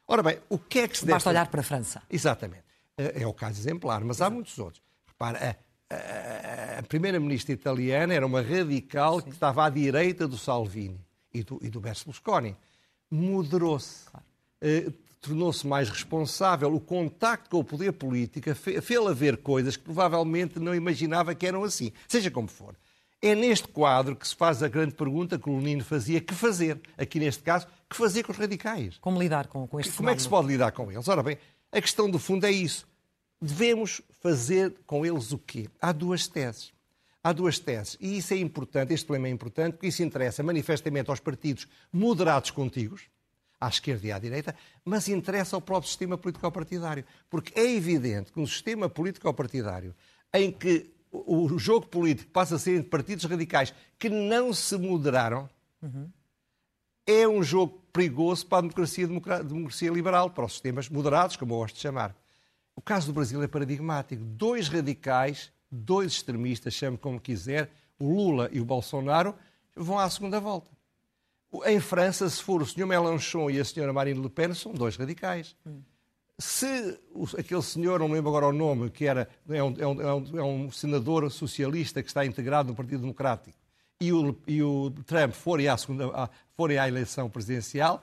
Ora 0.06 0.22
bem, 0.22 0.38
o 0.48 0.58
que 0.58 0.80
é 0.80 0.88
que 0.88 0.96
se 0.96 1.04
deve 1.04 1.14
Basta 1.14 1.30
olhar 1.30 1.46
para 1.48 1.60
a 1.60 1.64
França. 1.64 2.02
Exatamente. 2.10 2.64
É, 2.96 3.22
é 3.22 3.26
o 3.26 3.32
caso 3.32 3.60
exemplar, 3.60 4.02
mas 4.04 4.20
há 4.20 4.28
muitos 4.28 4.58
outros. 4.58 4.82
Repara, 5.06 5.56
a, 5.90 5.94
a, 5.94 6.78
a 6.80 6.82
primeira-ministra 6.82 7.52
italiana 7.52 8.12
era 8.12 8.26
uma 8.26 8.42
radical 8.42 9.20
Sim. 9.20 9.26
que 9.26 9.30
estava 9.30 9.64
à 9.64 9.70
direita 9.70 10.26
do 10.26 10.36
Salvini 10.36 11.00
e 11.32 11.42
do, 11.42 11.58
e 11.62 11.70
do 11.70 11.80
Berlusconi. 11.80 12.56
Moderou-se. 13.10 14.06
Claro. 14.06 14.26
Uh, 14.62 14.92
tornou-se 15.22 15.66
mais 15.66 15.88
responsável. 15.88 16.74
O 16.74 16.80
contacto 16.80 17.48
com 17.48 17.58
o 17.58 17.64
poder 17.64 17.92
político 17.92 18.52
fez-la 18.54 19.14
ver 19.14 19.38
coisas 19.38 19.76
que 19.76 19.84
provavelmente 19.84 20.58
não 20.58 20.74
imaginava 20.74 21.34
que 21.34 21.46
eram 21.46 21.62
assim. 21.62 21.92
Seja 22.08 22.30
como 22.30 22.48
for. 22.48 22.74
É 23.22 23.36
neste 23.36 23.68
quadro 23.68 24.16
que 24.16 24.26
se 24.26 24.34
faz 24.34 24.64
a 24.64 24.68
grande 24.68 24.94
pergunta 24.94 25.38
que 25.38 25.48
o 25.48 25.56
Lenino 25.56 25.84
fazia: 25.84 26.20
que 26.20 26.34
fazer? 26.34 26.80
Aqui 26.98 27.20
neste 27.20 27.42
caso, 27.44 27.68
que 27.92 27.98
fazer 27.98 28.22
com 28.22 28.32
os 28.32 28.38
radicais? 28.38 28.98
Como 28.98 29.20
lidar 29.20 29.46
com, 29.46 29.66
com 29.66 29.78
este 29.78 29.92
Como 29.92 30.10
é 30.10 30.16
que 30.16 30.22
se 30.22 30.28
pode 30.28 30.48
lidar 30.48 30.72
com 30.72 30.90
eles? 30.90 31.06
Ora 31.06 31.22
bem, 31.22 31.38
a 31.70 31.80
questão 31.80 32.10
do 32.10 32.18
fundo 32.18 32.44
é 32.44 32.50
isso. 32.50 32.86
devemos 33.40 34.00
fazer 34.20 34.72
com 34.86 35.04
eles 35.04 35.32
o 35.32 35.38
quê? 35.38 35.68
Há 35.80 35.90
duas 35.92 36.28
teses. 36.28 36.72
Há 37.24 37.32
duas 37.32 37.58
teses. 37.58 37.96
E 38.00 38.18
isso 38.18 38.34
é 38.34 38.36
importante, 38.36 38.92
este 38.92 39.06
problema 39.06 39.28
é 39.28 39.30
importante, 39.30 39.74
porque 39.74 39.88
isso 39.88 40.02
interessa 40.02 40.42
manifestamente 40.42 41.10
aos 41.10 41.20
partidos 41.20 41.68
moderados 41.92 42.50
contíguos, 42.50 43.02
à 43.60 43.68
esquerda 43.68 44.06
e 44.06 44.12
à 44.12 44.18
direita, 44.18 44.56
mas 44.84 45.08
interessa 45.08 45.56
ao 45.56 45.62
próprio 45.62 45.88
sistema 45.88 46.18
político-partidário. 46.18 47.04
Porque 47.30 47.58
é 47.58 47.64
evidente 47.64 48.32
que 48.32 48.40
um 48.40 48.46
sistema 48.46 48.88
político-partidário 48.88 49.94
em 50.34 50.50
que 50.50 50.90
o 51.12 51.58
jogo 51.58 51.86
político 51.86 52.30
passa 52.30 52.56
a 52.56 52.58
ser 52.58 52.76
entre 52.76 52.88
partidos 52.88 53.24
radicais 53.24 53.74
que 53.98 54.08
não 54.08 54.52
se 54.52 54.76
moderaram, 54.78 55.48
uhum. 55.82 56.08
É 57.06 57.26
um 57.26 57.42
jogo 57.42 57.80
perigoso 57.92 58.46
para 58.46 58.58
a 58.58 58.60
democracia, 58.62 59.06
democracia 59.06 59.90
liberal, 59.90 60.30
para 60.30 60.44
os 60.44 60.52
sistemas 60.52 60.88
moderados, 60.88 61.36
como 61.36 61.54
eu 61.54 61.58
gosto 61.58 61.74
de 61.74 61.80
chamar. 61.80 62.16
O 62.74 62.80
caso 62.80 63.08
do 63.08 63.12
Brasil 63.12 63.42
é 63.42 63.46
paradigmático. 63.46 64.22
Dois 64.24 64.68
radicais, 64.68 65.52
dois 65.70 66.12
extremistas, 66.12 66.74
chame 66.74 66.96
como 66.96 67.20
quiser, 67.20 67.70
o 67.98 68.08
Lula 68.08 68.48
e 68.52 68.60
o 68.60 68.64
Bolsonaro, 68.64 69.34
vão 69.76 69.98
à 69.98 70.08
segunda 70.08 70.40
volta. 70.40 70.70
Em 71.66 71.78
França, 71.80 72.28
se 72.30 72.42
for 72.42 72.62
o 72.62 72.66
Sr. 72.66 72.86
Mélenchon 72.86 73.50
e 73.50 73.60
a 73.60 73.62
Sra. 73.62 73.92
Marine 73.92 74.20
Le 74.20 74.30
Pen, 74.30 74.54
são 74.54 74.72
dois 74.72 74.96
radicais. 74.96 75.54
Se 76.38 76.98
aquele 77.38 77.62
senhor, 77.62 78.00
não 78.00 78.08
me 78.08 78.14
lembro 78.14 78.30
agora 78.30 78.46
o 78.46 78.52
nome, 78.52 78.90
que 78.90 79.04
era, 79.04 79.28
é 79.48 79.62
um, 79.62 79.74
é, 79.78 79.86
um, 79.86 80.38
é 80.38 80.42
um, 80.42 80.70
senador 80.70 81.30
socialista 81.30 82.02
que 82.02 82.08
está 82.08 82.24
integrado 82.24 82.70
no 82.70 82.74
Partido 82.74 83.02
Democrático, 83.02 83.56
e 84.02 84.12
o, 84.12 84.36
e 84.48 84.62
o 84.62 84.90
Trump 85.06 85.32
forem 85.32 85.68
à, 85.68 85.76
segunda, 85.76 86.28
forem 86.56 86.76
à 86.76 86.88
eleição 86.88 87.30
presidencial, 87.30 88.02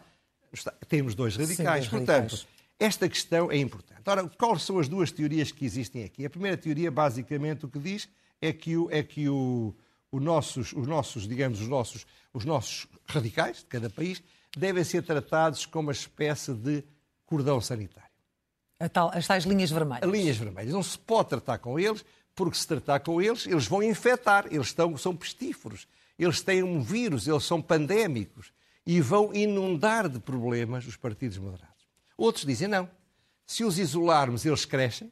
está, 0.53 0.71
temos 0.87 1.13
dois 1.13 1.35
radicais. 1.35 1.83
Sim, 1.83 1.89
Portanto, 1.89 2.31
radicais. 2.31 2.47
esta 2.79 3.09
questão 3.09 3.51
é 3.51 3.57
importante. 3.57 4.01
Ora, 4.05 4.27
quais 4.29 4.63
são 4.63 4.79
as 4.79 4.87
duas 4.87 5.11
teorias 5.11 5.51
que 5.51 5.65
existem 5.65 6.05
aqui? 6.05 6.25
A 6.25 6.29
primeira 6.29 6.55
teoria, 6.55 6.89
basicamente, 6.89 7.65
o 7.65 7.69
que 7.69 7.79
diz 7.79 8.07
é 8.41 8.53
que 8.53 8.77
o, 8.77 8.89
é 8.89 9.03
que 9.03 9.27
o, 9.27 9.75
os 10.09 10.21
nossos, 10.21 10.71
os 10.71 10.87
nossos, 10.87 11.27
digamos, 11.27 11.59
os 11.59 11.67
nossos, 11.67 12.05
os 12.33 12.45
nossos 12.45 12.87
radicais 13.05 13.57
de 13.57 13.65
cada 13.65 13.89
país 13.89 14.23
devem 14.57 14.83
ser 14.85 15.03
tratados 15.03 15.65
como 15.65 15.87
uma 15.87 15.91
espécie 15.91 16.53
de 16.53 16.83
cordão 17.25 17.59
sanitário. 17.59 18.09
Tal, 18.93 19.11
as 19.13 19.27
tais 19.27 19.43
linhas 19.43 19.69
vermelhas. 19.69 20.03
As 20.03 20.09
linhas 20.09 20.37
vermelhas. 20.37 20.73
Não 20.73 20.81
se 20.81 20.97
pode 20.97 21.27
tratar 21.27 21.57
com 21.57 21.77
eles, 21.77 22.05
porque 22.35 22.57
se 22.57 22.67
tratar 22.67 22.99
com 23.01 23.21
eles, 23.21 23.45
eles 23.45 23.67
vão 23.67 23.83
infectar. 23.83 24.47
Eles 24.51 24.67
estão, 24.67 24.95
são 24.97 25.15
pestíferos. 25.15 25.87
Eles 26.17 26.41
têm 26.41 26.63
um 26.63 26.81
vírus, 26.81 27.27
eles 27.27 27.43
são 27.43 27.61
pandémicos. 27.61 28.51
E 28.85 29.01
vão 29.01 29.33
inundar 29.33 30.09
de 30.09 30.19
problemas 30.19 30.87
os 30.87 30.95
partidos 30.95 31.37
moderados. 31.37 31.87
Outros 32.17 32.45
dizem 32.45 32.67
não. 32.67 32.89
Se 33.45 33.63
os 33.63 33.77
isolarmos, 33.77 34.45
eles 34.45 34.65
crescem. 34.65 35.11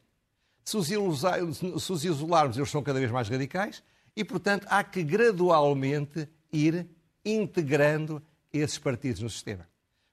Se 0.64 0.78
os, 0.78 0.90
se 0.90 1.92
os 1.92 2.06
isolarmos, 2.06 2.58
eles 2.58 2.70
são 2.70 2.84
cada 2.84 3.00
vez 3.00 3.12
mais 3.12 3.30
radicais. 3.30 3.84
E, 4.16 4.24
portanto, 4.24 4.66
há 4.70 4.84
que 4.84 5.04
gradualmente 5.04 6.28
ir 6.52 6.88
integrando 7.24 8.22
esses 8.52 8.78
partidos 8.78 9.22
no 9.22 9.30
sistema. 9.30 9.68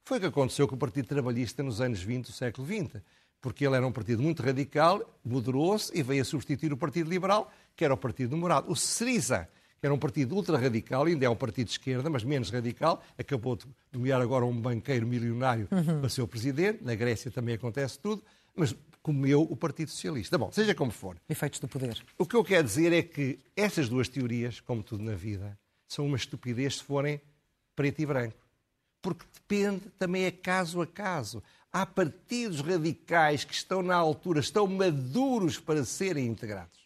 Foi 0.04 0.18
o 0.18 0.20
que 0.20 0.26
aconteceu 0.26 0.68
com 0.68 0.75
o 0.75 0.78
Partido 0.78 1.08
Trabalhista 1.08 1.62
nos 1.62 1.80
anos 1.80 2.02
20 2.02 2.26
do 2.26 2.32
século 2.32 2.66
XX 2.66 3.02
porque 3.44 3.66
ele 3.66 3.76
era 3.76 3.86
um 3.86 3.92
partido 3.92 4.22
muito 4.22 4.42
radical, 4.42 5.02
moderou-se 5.22 5.92
e 5.94 6.02
veio 6.02 6.22
a 6.22 6.24
substituir 6.24 6.72
o 6.72 6.78
Partido 6.78 7.10
Liberal, 7.10 7.52
que 7.76 7.84
era 7.84 7.92
o 7.92 7.96
Partido 7.96 8.30
Demorado. 8.30 8.72
O 8.72 8.74
Syriza, 8.74 9.46
que 9.78 9.86
era 9.86 9.92
um 9.92 9.98
partido 9.98 10.34
ultra-radical, 10.34 11.04
ainda 11.04 11.26
é 11.26 11.28
um 11.28 11.36
partido 11.36 11.66
de 11.66 11.72
esquerda, 11.72 12.08
mas 12.08 12.24
menos 12.24 12.48
radical, 12.48 13.02
acabou 13.18 13.54
de 13.54 13.66
nomear 13.92 14.22
agora 14.22 14.46
um 14.46 14.58
banqueiro 14.58 15.06
milionário 15.06 15.68
uhum. 15.70 16.00
para 16.00 16.08
ser 16.08 16.22
o 16.22 16.26
presidente, 16.26 16.82
na 16.82 16.94
Grécia 16.94 17.30
também 17.30 17.54
acontece 17.54 17.98
tudo, 17.98 18.24
mas 18.56 18.74
comeu 19.02 19.42
o 19.42 19.54
Partido 19.54 19.90
Socialista. 19.90 20.38
Bom, 20.38 20.50
seja 20.50 20.74
como 20.74 20.90
for. 20.90 21.18
Efeitos 21.28 21.60
do 21.60 21.68
poder. 21.68 22.02
O 22.16 22.24
que 22.24 22.36
eu 22.36 22.42
quero 22.42 22.64
dizer 22.66 22.94
é 22.94 23.02
que 23.02 23.38
essas 23.54 23.90
duas 23.90 24.08
teorias, 24.08 24.58
como 24.58 24.82
tudo 24.82 25.04
na 25.04 25.16
vida, 25.16 25.58
são 25.86 26.06
uma 26.06 26.16
estupidez 26.16 26.76
se 26.76 26.82
forem 26.82 27.20
preto 27.76 28.00
e 28.00 28.06
branco. 28.06 28.38
Porque 29.02 29.26
depende, 29.34 29.82
também 29.98 30.24
é 30.24 30.30
caso 30.30 30.80
a 30.80 30.86
caso. 30.86 31.42
Há 31.76 31.84
partidos 31.84 32.60
radicais 32.60 33.42
que 33.42 33.52
estão 33.52 33.82
na 33.82 33.96
altura, 33.96 34.38
estão 34.38 34.64
maduros 34.64 35.58
para 35.58 35.84
serem 35.84 36.24
integrados. 36.24 36.78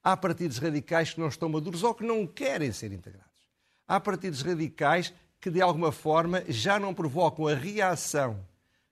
Há 0.00 0.16
partidos 0.16 0.58
radicais 0.58 1.12
que 1.12 1.18
não 1.18 1.26
estão 1.26 1.48
maduros 1.48 1.82
ou 1.82 1.92
que 1.92 2.04
não 2.04 2.24
querem 2.24 2.70
ser 2.70 2.92
integrados. 2.92 3.32
Há 3.84 3.98
partidos 3.98 4.40
radicais 4.42 5.12
que, 5.40 5.50
de 5.50 5.60
alguma 5.60 5.90
forma, 5.90 6.44
já 6.46 6.78
não 6.78 6.94
provocam 6.94 7.48
a 7.48 7.54
reação 7.56 8.46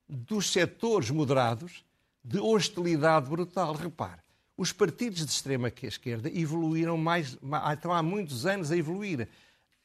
dos 0.08 0.50
setores 0.50 1.10
moderados 1.10 1.84
de 2.25 2.40
hostilidade 2.40 3.30
brutal. 3.30 3.72
Repare, 3.75 4.20
os 4.56 4.72
partidos 4.72 5.25
de 5.25 5.30
extrema 5.30 5.72
esquerda 5.80 6.28
evoluíram 6.28 6.96
mais, 6.99 7.38
estão 7.72 7.92
há 7.92 8.02
muitos 8.02 8.46
anos 8.46 8.72
a 8.72 8.76
evoluir. 8.76 9.28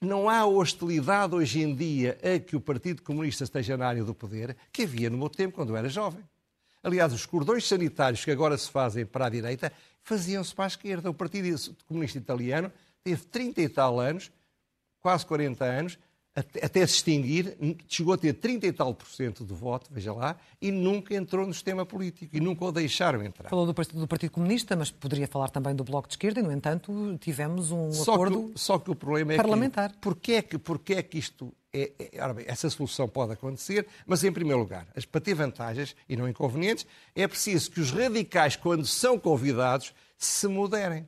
Não 0.02 0.30
há 0.30 0.46
hostilidade 0.46 1.36
hoje 1.36 1.62
em 1.62 1.74
dia 1.74 2.18
a 2.22 2.40
que 2.40 2.56
o 2.56 2.62
Partido 2.62 3.02
Comunista 3.02 3.44
esteja 3.44 3.78
na 3.78 3.88
área 3.88 4.04
do 4.04 4.14
poder 4.14 4.56
que 4.72 4.84
havia 4.84 5.10
no 5.10 5.18
meu 5.18 5.30
tempo, 5.30 5.56
quando 5.56 5.70
eu 5.70 5.78
era 5.78 5.90
jovem. 5.90 6.24
Aliás, 6.84 7.14
os 7.14 7.26
cordões 7.26 7.68
sanitários 7.68 8.24
que 8.24 8.30
agora 8.30 8.58
se 8.58 8.70
fazem 8.70 9.06
para 9.06 9.26
a 9.26 9.30
direita 9.30 9.72
faziam-se 10.04 10.54
para 10.54 10.66
a 10.66 10.68
esquerda. 10.68 11.10
O 11.10 11.14
Partido 11.14 11.58
Comunista 11.88 12.18
Italiano 12.18 12.72
teve 13.04 13.24
30 13.24 13.62
e 13.62 13.70
tal 13.70 14.00
anos, 14.00 14.32
quase 15.00 15.26
40 15.26 15.66
anos, 15.66 15.98
até 16.36 16.86
se 16.86 16.96
extinguir, 16.96 17.58
chegou 17.88 18.14
a 18.14 18.18
ter 18.18 18.34
30 18.34 18.68
e 18.68 18.74
tal 18.74 18.94
por 18.94 19.08
cento 19.08 19.46
do 19.46 19.56
voto, 19.56 19.90
veja 19.90 20.12
lá, 20.12 20.36
e 20.62 20.70
nunca 20.70 21.16
entrou 21.16 21.48
no 21.48 21.54
sistema 21.54 21.86
político 21.86 22.36
e 22.36 22.42
nunca 22.42 22.66
o 22.66 22.72
deixaram 22.74 23.24
entrar. 23.24 23.50
Falou 23.50 23.66
do 23.66 23.74
Partido, 23.74 24.00
do 24.00 24.08
partido 24.08 24.32
Comunista, 24.32 24.76
mas 24.76 24.92
poderia 24.92 25.28
falar 25.28 25.50
também 25.50 25.74
do 25.74 25.84
Bloco 25.84 26.10
de 26.10 26.16
Esquerda 26.16 26.42
e, 26.42 26.44
no 26.44 26.52
entanto, 26.52 27.18
tivemos 27.22 27.72
um 27.72 27.90
só 27.92 28.16
acordo 28.16 28.50
que, 28.50 28.60
só 28.60 28.78
que 28.78 28.92
o 28.92 28.96
problema 28.96 29.34
é 29.34 29.38
parlamentar. 29.38 29.92
Que, 29.94 29.98
porquê, 30.00 30.34
é 30.34 30.42
que, 30.42 30.58
porquê 30.58 30.94
é 30.96 31.04
que 31.04 31.18
isto 31.18 31.54
é, 31.72 31.92
é, 32.00 32.34
bem, 32.34 32.46
essa 32.48 32.70
solução 32.70 33.08
pode 33.08 33.32
acontecer, 33.32 33.88
mas 34.06 34.24
em 34.24 34.32
primeiro 34.32 34.60
lugar, 34.60 34.88
para 35.10 35.22
ter 35.22 35.34
vantagens 35.34 35.96
e 36.08 36.18
não 36.18 36.28
inconvenientes, 36.28 36.86
é 37.16 37.26
preciso 37.28 37.72
que 37.72 37.80
os 37.80 37.92
radicais, 37.92 38.58
quando 38.58 38.86
são 38.86 39.18
convidados, 39.18 39.94
se 40.18 40.48
moderem. 40.50 41.08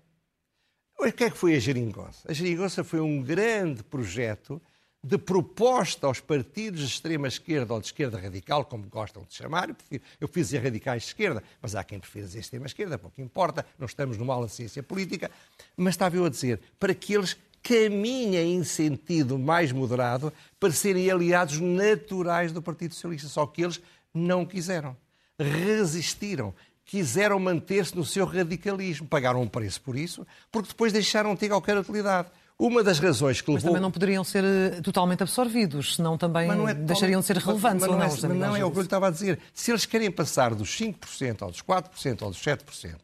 O 0.97 1.11
que 1.11 1.25
é 1.25 1.29
que 1.29 1.37
foi 1.37 1.55
a 1.55 1.59
Geringonça? 1.59 2.29
A 2.29 2.33
Geringonça 2.33 2.83
foi 2.83 3.01
um 3.01 3.21
grande 3.21 3.83
projeto 3.83 4.61
de 5.07 5.17
proposta 5.17 6.05
aos 6.05 6.19
partidos 6.19 6.81
de 6.81 6.87
extrema-esquerda 6.87 7.73
ou 7.73 7.79
de 7.79 7.85
esquerda 7.85 8.19
radical, 8.19 8.65
como 8.65 8.87
gostam 8.87 9.23
de 9.23 9.33
chamar. 9.33 9.69
Eu, 9.69 9.75
prefiro, 9.75 10.03
eu 10.19 10.27
fiz 10.27 10.47
dizer 10.47 10.63
radicais 10.63 11.03
de 11.03 11.07
esquerda, 11.07 11.41
mas 11.61 11.75
há 11.75 11.83
quem 11.83 11.97
prefira 11.97 12.25
dizer 12.25 12.39
extrema-esquerda, 12.39 12.97
pouco 12.97 13.21
importa, 13.21 13.65
não 13.79 13.85
estamos 13.85 14.17
numa 14.17 14.33
aula 14.33 14.47
de 14.47 14.53
ciência 14.53 14.83
política. 14.83 15.31
Mas 15.77 15.93
estava 15.93 16.17
eu 16.17 16.25
a 16.25 16.29
dizer, 16.29 16.59
para 16.77 16.93
que 16.93 17.13
eles 17.13 17.37
caminhem 17.63 18.55
em 18.55 18.63
sentido 18.65 19.39
mais 19.39 19.71
moderado 19.71 20.31
para 20.59 20.73
serem 20.73 21.09
aliados 21.09 21.59
naturais 21.59 22.51
do 22.51 22.61
Partido 22.61 22.93
Socialista. 22.93 23.29
Só 23.29 23.45
que 23.47 23.63
eles 23.63 23.79
não 24.13 24.45
quiseram. 24.45 24.95
Resistiram 25.39 26.53
quiseram 26.87 27.37
manter-se 27.37 27.95
no 27.95 28.05
seu 28.05 28.25
radicalismo. 28.25 29.07
Pagaram 29.07 29.41
um 29.41 29.47
preço 29.47 29.81
por 29.81 29.95
isso, 29.95 30.25
porque 30.51 30.69
depois 30.69 30.93
deixaram 30.93 31.33
de 31.33 31.41
ter 31.41 31.49
qualquer 31.49 31.77
utilidade. 31.77 32.29
Uma 32.59 32.83
das 32.83 32.97
razões 32.97 33.39
que 33.39 33.51
levou... 33.51 33.55
Mas 33.55 33.63
também 33.63 33.81
não 33.81 33.91
poderiam 33.91 34.23
ser 34.23 34.43
eh, 34.43 34.81
totalmente 34.81 35.21
absorvidos, 35.21 35.95
senão 35.95 36.17
também 36.17 36.49
é 36.49 36.73
deixariam 36.73 37.19
de 37.19 37.27
ser 37.27 37.37
relevantes 37.37 37.87
mas, 37.87 37.97
mas 37.97 38.23
não, 38.23 38.29
ou 38.29 38.35
não? 38.35 38.45
É, 38.45 38.49
não 38.49 38.55
é 38.55 38.65
o 38.65 38.71
que 38.71 38.77
eu 38.77 38.81
lhe 38.81 38.87
estava 38.87 39.07
a 39.07 39.11
dizer. 39.11 39.39
Se 39.53 39.69
eles 39.69 39.85
querem 39.85 40.09
passar 40.09 40.55
dos 40.55 40.69
5% 40.69 41.43
ou 41.43 41.51
dos 41.51 41.61
4% 41.61 42.21
ou 42.23 42.29
dos 42.31 42.39
7%, 42.39 42.95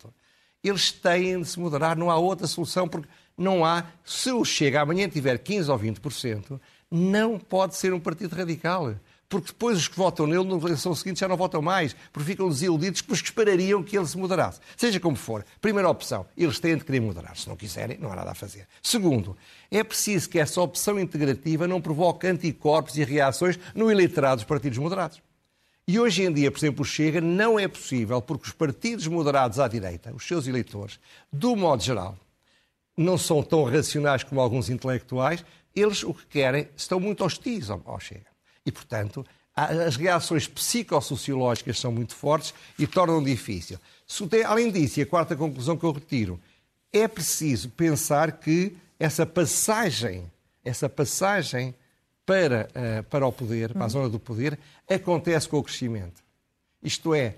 eles 0.64 0.92
têm 0.92 1.40
de 1.40 1.48
se 1.48 1.60
moderar, 1.60 1.96
não 1.96 2.10
há 2.10 2.18
outra 2.18 2.48
solução, 2.48 2.88
porque 2.88 3.08
não 3.38 3.64
há... 3.64 3.86
Se 4.04 4.32
o 4.32 4.44
Chega 4.44 4.82
amanhã 4.82 5.08
tiver 5.08 5.38
15% 5.38 5.70
ou 5.70 5.80
20%, 5.80 6.60
não 6.90 7.38
pode 7.38 7.76
ser 7.76 7.94
um 7.94 8.00
partido 8.00 8.36
radical 8.36 8.96
porque 9.34 9.48
depois 9.48 9.80
os 9.80 9.88
que 9.88 9.98
votam 9.98 10.28
nele 10.28 10.44
na 10.44 10.56
eleição 10.56 10.94
seguinte 10.94 11.22
já 11.22 11.28
não 11.28 11.36
votam 11.36 11.60
mais, 11.60 11.96
porque 12.12 12.34
ficam 12.34 12.50
desiludidos, 12.50 13.02
pois 13.02 13.20
que 13.20 13.30
esperariam 13.30 13.82
que 13.82 13.98
ele 13.98 14.06
se 14.06 14.16
moderasse. 14.16 14.60
Seja 14.78 15.00
como 15.00 15.16
for, 15.16 15.44
primeira 15.60 15.90
opção, 15.90 16.28
eles 16.38 16.60
têm 16.60 16.78
de 16.78 16.86
querer 16.86 17.00
moderar. 17.00 17.36
Se 17.36 17.50
não 17.50 17.56
quiserem, 17.56 17.98
não 17.98 18.12
há 18.12 18.16
nada 18.16 18.30
a 18.30 18.36
fazer. 18.36 18.68
Segundo, 18.84 19.36
é 19.72 19.84
preciso 19.84 20.30
que 20.30 20.38
essa 20.38 20.62
opção 20.62 21.00
integrativa 21.00 21.68
não 21.68 21.82
provoque 21.82 22.28
anticorpos 22.28 22.96
e 22.96 23.04
reações 23.04 23.58
no 23.74 23.90
eleitorado 23.90 24.36
dos 24.36 24.46
partidos 24.46 24.78
moderados. 24.78 25.20
E 25.88 26.00
hoje 26.00 26.22
em 26.22 26.32
dia, 26.32 26.52
por 26.52 26.60
exemplo, 26.60 26.84
o 26.84 26.86
Chega 26.86 27.20
não 27.20 27.60
é 27.60 27.68
possível, 27.68 28.22
porque 28.22 28.46
os 28.46 28.54
partidos 28.54 29.08
moderados 29.08 29.60
à 29.60 29.68
direita, 29.68 30.14
os 30.14 30.28
seus 30.28 30.46
eleitores, 30.46 31.00
do 31.32 31.56
modo 31.56 31.82
geral, 31.82 32.16
não 32.96 33.18
são 33.18 33.42
tão 33.42 33.64
racionais 33.64 34.22
como 34.24 34.40
alguns 34.40 34.70
intelectuais, 34.70 35.44
eles 35.76 36.04
o 36.04 36.14
que 36.14 36.28
querem, 36.28 36.70
estão 36.78 37.00
muito 37.00 37.26
hostis 37.26 37.72
ao 37.72 38.00
Chega. 38.00 38.33
E, 38.66 38.72
portanto, 38.72 39.26
as 39.56 39.96
reações 39.96 40.48
psicossociológicas 40.48 41.80
são 41.80 41.92
muito 41.92 42.16
fortes 42.16 42.54
e 42.78 42.88
tornam 42.88 43.24
difícil. 43.24 43.78
Além 44.46 44.72
disso, 44.72 45.00
e 45.00 45.04
a 45.04 45.06
quarta 45.06 45.36
conclusão 45.36 45.78
que 45.78 45.86
eu 45.86 45.92
retiro, 45.92 46.40
é 46.92 47.08
preciso 47.08 47.70
pensar 47.70 48.32
que 48.34 48.76
essa 49.00 49.26
passagem, 49.26 50.32
essa 50.64 50.90
passagem 50.90 51.76
para, 52.26 52.68
uh, 52.70 53.04
para 53.04 53.28
o 53.28 53.32
poder, 53.32 53.74
para 53.74 53.86
a 53.86 53.90
zona 53.90 54.10
do 54.10 54.20
poder, 54.20 54.58
acontece 54.90 55.48
com 55.48 55.58
o 55.58 55.64
crescimento. 55.64 56.24
Isto 56.82 57.14
é, 57.14 57.36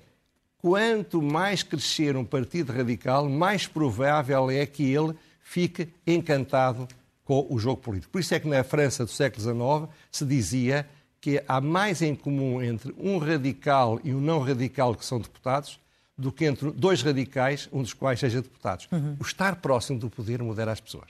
quanto 0.60 1.22
mais 1.22 1.64
crescer 1.64 2.16
um 2.16 2.26
partido 2.26 2.72
radical, 2.72 3.28
mais 3.30 3.68
provável 3.68 4.50
é 4.50 4.66
que 4.66 4.84
ele 4.84 5.14
fique 5.42 5.88
encantado 6.06 6.88
com 7.24 7.46
o 7.50 7.58
jogo 7.58 7.82
político. 7.82 8.12
Por 8.12 8.22
isso 8.22 8.34
é 8.34 8.40
que 8.40 8.48
na 8.48 8.64
França 8.64 9.04
do 9.04 9.12
século 9.12 9.42
XIX 9.42 9.96
se 10.12 10.26
dizia 10.26 10.88
que 11.20 11.42
há 11.48 11.60
mais 11.60 12.02
em 12.02 12.14
comum 12.16 12.62
entre 12.62 12.94
um 12.98 13.18
radical 13.18 14.00
e 14.04 14.14
um 14.14 14.22
não 14.22 14.40
radical 14.40 14.96
que 14.96 15.06
são 15.06 15.20
deputados 15.20 15.80
do 16.18 16.32
que 16.32 16.46
entre 16.46 16.72
dois 16.72 17.02
radicais, 17.02 17.68
um 17.74 17.82
dos 17.82 17.94
quais 17.94 18.20
seja 18.20 18.42
deputados. 18.42 18.88
Uhum. 18.92 19.18
O 19.20 19.24
estar 19.24 19.56
próximo 19.58 20.00
do 20.00 20.10
poder 20.10 20.42
modera 20.42 20.72
as 20.72 20.80
pessoas. 20.80 21.10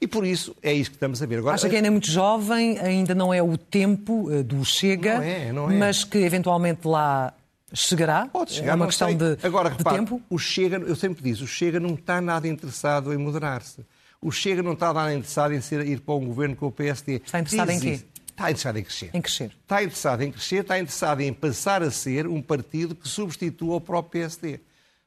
E 0.00 0.06
por 0.06 0.26
isso 0.26 0.54
é 0.62 0.72
isso 0.72 0.90
que 0.90 0.96
estamos 0.96 1.22
a 1.22 1.26
ver. 1.26 1.38
Agora, 1.38 1.54
Acha 1.54 1.68
que 1.68 1.76
ainda 1.76 1.88
é 1.88 1.90
muito 1.90 2.10
jovem, 2.10 2.78
ainda 2.78 3.14
não 3.14 3.32
é 3.32 3.42
o 3.42 3.56
tempo 3.56 4.30
eh, 4.30 4.42
do 4.42 4.64
Chega, 4.64 5.16
não 5.16 5.22
é, 5.22 5.52
não 5.52 5.70
é. 5.70 5.76
mas 5.76 6.04
que 6.04 6.18
eventualmente 6.18 6.86
lá 6.86 7.32
chegará? 7.72 8.26
Pode 8.26 8.52
chegar, 8.52 8.72
é 8.72 8.74
uma 8.74 8.86
questão 8.86 9.08
sei. 9.08 9.16
de, 9.16 9.38
Agora, 9.46 9.70
de 9.70 9.78
repare, 9.78 9.96
tempo? 9.98 10.22
O 10.28 10.38
Chega, 10.38 10.76
eu 10.78 10.96
sempre 10.96 11.22
disse, 11.22 11.42
o 11.42 11.46
Chega 11.46 11.78
não 11.78 11.94
está 11.94 12.20
nada 12.20 12.48
interessado 12.48 13.12
em 13.12 13.16
moderar-se. 13.16 13.84
O 14.20 14.32
Chega 14.32 14.62
não 14.62 14.72
está 14.72 14.92
nada 14.92 15.14
interessado 15.14 15.54
em 15.54 15.60
ser, 15.60 15.86
ir 15.86 16.00
para 16.00 16.14
um 16.14 16.26
governo 16.26 16.56
com 16.56 16.66
o 16.66 16.72
PSD. 16.72 17.16
Está 17.24 17.38
interessado 17.38 17.70
em 17.70 17.80
quê? 17.80 18.00
Está 18.38 18.50
interessado 18.50 18.76
em 18.76 18.84
crescer. 18.84 19.10
Em 19.12 19.20
crescer. 19.20 19.50
Está 19.62 19.82
interessado 19.82 20.22
em 20.22 20.30
crescer, 20.30 20.60
está 20.60 20.78
interessado 20.78 21.20
em 21.22 21.32
passar 21.32 21.82
a 21.82 21.90
ser 21.90 22.28
um 22.28 22.40
partido 22.40 22.94
que 22.94 23.08
substitua 23.08 23.74
o 23.74 23.80
próprio 23.80 24.12
PSD. 24.12 24.60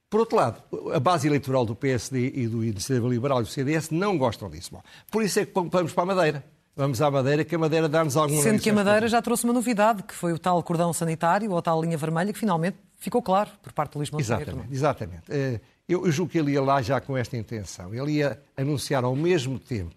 Por 0.10 0.20
outro 0.20 0.36
lado, 0.36 0.62
a 0.94 1.00
base 1.00 1.30
eleitoral 1.30 1.66
do 1.66 1.74
PSD 1.74 2.34
e 2.36 2.46
do 2.46 2.62
Iniciativa 2.62 3.08
Liberal 3.08 3.40
e 3.40 3.44
do 3.44 3.50
CDS 3.50 3.90
não 3.90 4.18
gostam 4.18 4.50
disso. 4.50 4.72
Bom, 4.74 4.84
por 5.10 5.24
isso 5.24 5.40
é 5.40 5.46
que 5.46 5.54
vamos 5.54 5.94
para 5.94 6.04
a 6.04 6.06
Madeira. 6.06 6.44
Vamos 6.76 7.02
à 7.02 7.10
Madeira, 7.10 7.46
que 7.46 7.56
a 7.56 7.58
Madeira 7.58 7.88
dá-nos 7.88 8.18
alguma 8.18 8.42
Sendo 8.42 8.62
que 8.62 8.70
a 8.70 8.74
Madeira 8.74 9.08
já 9.08 9.22
trouxe 9.22 9.46
uma 9.46 9.54
novidade, 9.54 10.04
que 10.04 10.14
foi 10.14 10.34
o 10.34 10.40
tal 10.40 10.62
cordão 10.62 10.92
sanitário, 10.92 11.52
ou 11.52 11.58
a 11.58 11.62
tal 11.62 11.82
linha 11.82 11.98
vermelha, 11.98 12.34
que 12.34 12.40
finalmente 12.40 12.78
ficou 13.00 13.22
claro 13.22 13.50
por 13.64 13.72
parte 13.72 13.94
do 13.94 14.00
Luís 14.00 14.12
Montenegro. 14.12 14.44
Exatamente, 14.44 14.74
exatamente. 14.74 15.24
Eh, 15.30 15.62
eu, 15.88 16.12
julgo 16.12 16.34
que 16.34 16.38
ele 16.38 16.52
ia 16.52 16.62
lá 16.62 16.82
já 16.82 17.00
com 17.00 17.16
esta 17.16 17.38
intenção. 17.38 17.94
Ele 17.96 18.18
ia 18.18 18.42
anunciar 18.58 19.06
ao 19.06 19.16
mesmo 19.16 19.58
tempo 19.58 19.96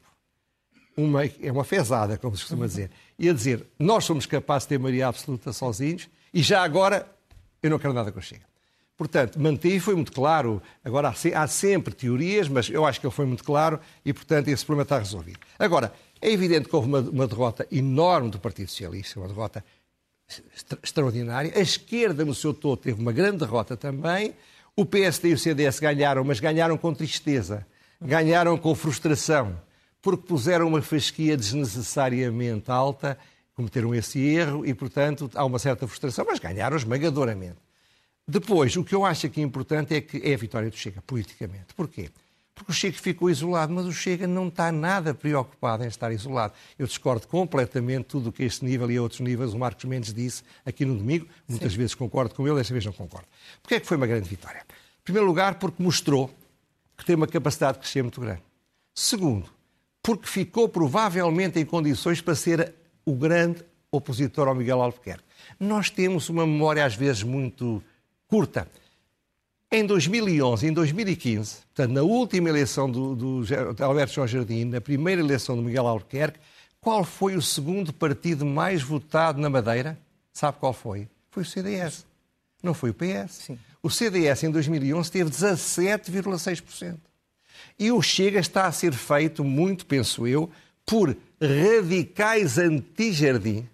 uma, 0.97 1.25
é 1.25 1.51
uma 1.51 1.65
fezada, 1.65 2.17
como 2.17 2.37
se 2.37 2.43
costuma 2.43 2.67
dizer, 2.67 2.91
ia 3.19 3.33
dizer, 3.33 3.67
nós 3.79 4.05
somos 4.05 4.27
capazes 4.27 4.65
de 4.65 4.71
ter 4.71 4.79
maioria 4.79 5.09
absoluta 5.09 5.53
sozinhos 5.53 6.09
e 6.33 6.43
já 6.43 6.63
agora 6.63 7.07
eu 7.63 7.71
não 7.71 7.79
quero 7.79 7.93
nada 7.93 8.13
com 8.13 8.19
o 8.19 8.23
Chega. 8.23 8.45
Portanto, 8.97 9.41
manteve, 9.41 9.81
foi 9.81 9.95
muito 9.95 10.13
claro. 10.13 10.63
Agora, 10.85 11.13
há 11.35 11.47
sempre 11.49 11.93
teorias, 11.93 12.49
mas 12.49 12.69
eu 12.71 12.87
acho 12.87 13.01
que 13.01 13.07
ele 13.07 13.15
foi 13.15 13.27
muito 13.27 13.43
claro 13.43 13.81
e, 14.05 14.13
portanto, 14.13 14.49
esse 14.49 14.65
problema 14.65 14.85
está 14.85 14.99
resolvido. 14.99 15.41
Agora, 15.59 15.93
é 16.21 16.31
evidente 16.31 16.69
que 16.69 16.77
houve 16.77 16.89
uma, 16.89 17.01
uma 17.01 17.27
derrota 17.27 17.67
enorme 17.73 18.31
do 18.31 18.39
Partido 18.39 18.69
Socialista, 18.69 19.19
uma 19.19 19.29
derrota 19.29 19.65
extraordinária. 20.83 21.53
A 21.57 21.61
esquerda, 21.61 22.25
no 22.25 22.35
seu 22.35 22.55
todo, 22.55 22.77
teve 22.77 23.01
uma 23.01 23.13
grande 23.13 23.39
derrota 23.39 23.77
também. 23.77 24.35
O 24.77 24.87
PSD 24.87 25.31
e 25.31 25.35
o 25.35 25.39
CDS 25.39 25.81
ganharam, 25.81 26.23
mas 26.25 26.39
ganharam 26.39 26.77
com 26.77 26.95
tristeza, 26.95 27.67
ganharam 28.01 28.57
com 28.57 28.75
frustração, 28.75 29.61
porque 30.05 30.27
puseram 30.27 30.69
uma 30.69 30.83
fasquia 30.83 31.35
desnecessariamente 31.35 32.71
alta, 32.71 33.19
cometeram 33.55 33.95
esse 33.95 34.19
erro 34.21 34.67
e, 34.67 34.75
portanto, 34.75 35.31
há 35.35 35.43
uma 35.47 35.59
certa 35.59 35.89
frustração, 35.89 36.27
mas 36.29 36.39
ganharam 36.39 36.77
esmagadoramente. 36.77 37.57
Depois, 38.29 38.77
o 38.77 38.85
que 38.85 38.95
eu 38.95 39.03
acho 39.03 39.27
aqui 39.27 39.41
importante 39.41 39.95
é 39.95 40.03
que 40.03 40.19
é 40.23 40.35
a 40.35 40.37
vitória 40.37 40.69
do 40.69 40.77
Chega, 40.77 41.01
politicamente. 41.07 41.73
Porquê? 41.75 42.11
Porque 42.55 42.71
o 42.71 42.75
Chega 42.75 42.99
ficou 42.99 43.31
isolado, 43.31 43.73
mas 43.73 43.87
o 43.87 43.93
Chega 43.93 44.27
não 44.27 44.49
está 44.49 44.71
nada 44.71 45.15
preocupado 45.15 45.85
em 45.85 45.89
estar 45.89 46.13
isolado. 46.13 46.53
Eu 46.79 46.87
discordo 46.87 47.27
completamente 47.27 48.05
tudo 48.05 48.29
o 48.29 48.33
que 48.33 48.43
este 48.43 48.63
nível 48.63 48.91
e 48.91 49.01
outros 49.01 49.21
níveis 49.21 49.55
o 49.55 49.59
Marcos 49.59 49.87
Mendes 49.87 50.13
disse 50.13 50.43
aqui 50.67 50.85
no 50.85 50.99
domingo. 50.99 51.27
Muitas 51.49 51.73
Sim. 51.73 51.79
vezes 51.79 51.95
concordo 51.95 52.35
com 52.35 52.47
ele, 52.47 52.57
desta 52.57 52.75
vez 52.75 52.85
não 52.85 52.93
concordo. 52.93 53.27
Porquê 53.63 53.77
é 53.77 53.81
que 53.81 53.87
foi 53.87 53.97
uma 53.97 54.07
grande 54.07 54.29
vitória? 54.29 54.67
Em 55.01 55.03
primeiro 55.03 55.27
lugar, 55.27 55.55
porque 55.55 55.83
mostrou 55.83 56.31
que 56.95 57.07
tem 57.07 57.17
uma 57.17 57.27
capacidade 57.27 57.79
de 57.79 57.81
crescer 57.81 58.03
muito 58.03 58.21
grande. 58.21 58.43
Segundo, 58.95 59.49
porque 60.05 60.27
ficou 60.27 60.69
provavelmente 60.69 61.59
em 61.59 61.65
condições 61.65 62.21
para 62.21 62.35
ser 62.35 62.75
o 63.07 63.15
grande 63.15 63.65
opositor 63.91 64.47
ao 64.47 64.55
Miguel 64.55 64.83
Albuquerque. 64.83 65.25
Nós 65.59 65.89
temos 65.89 66.29
uma 66.29 66.47
memória 66.47 66.85
às 66.85 66.95
vezes 66.95 67.23
muito 67.23 67.83
curta. 68.29 68.69
Em 69.73 69.85
2011, 69.87 70.67
em 70.67 70.73
2015, 70.75 71.57
portanto, 71.75 71.95
na 71.95 72.03
última 72.03 72.51
eleição 72.51 72.89
do, 72.89 73.17
do, 73.17 73.45
do 73.73 73.83
Alberto 73.83 74.13
João 74.13 74.27
Jardim, 74.27 74.67
na 74.67 74.79
primeira 74.79 75.23
eleição 75.23 75.57
do 75.57 75.63
Miguel 75.63 75.87
Albuquerque, 75.87 76.39
qual 76.83 77.03
foi 77.03 77.35
o 77.35 77.41
segundo 77.41 77.91
partido 77.91 78.45
mais 78.45 78.83
votado 78.83 79.41
na 79.41 79.49
Madeira? 79.49 79.99
Sabe 80.35 80.59
qual 80.61 80.75
foi? 80.75 81.09
Foi 81.31 81.45
o 81.45 81.47
CDS. 81.47 82.05
Não 82.63 82.75
foi 82.75 82.91
o 82.91 82.95
PS. 82.95 83.33
Sim. 83.33 83.59
O 83.83 83.89
CDS, 83.89 84.43
em 84.43 84.51
2011, 84.51 85.11
teve 85.11 85.31
17,6%. 85.31 86.99
E 87.79 87.91
o 87.91 88.01
Chega 88.01 88.39
está 88.39 88.67
a 88.67 88.73
ser 88.73 88.93
feito, 88.93 89.43
muito 89.45 89.87
penso 89.87 90.27
eu, 90.27 90.51
por 90.87 91.17
radicais 91.41 92.59
anti-jardim, 92.59 93.69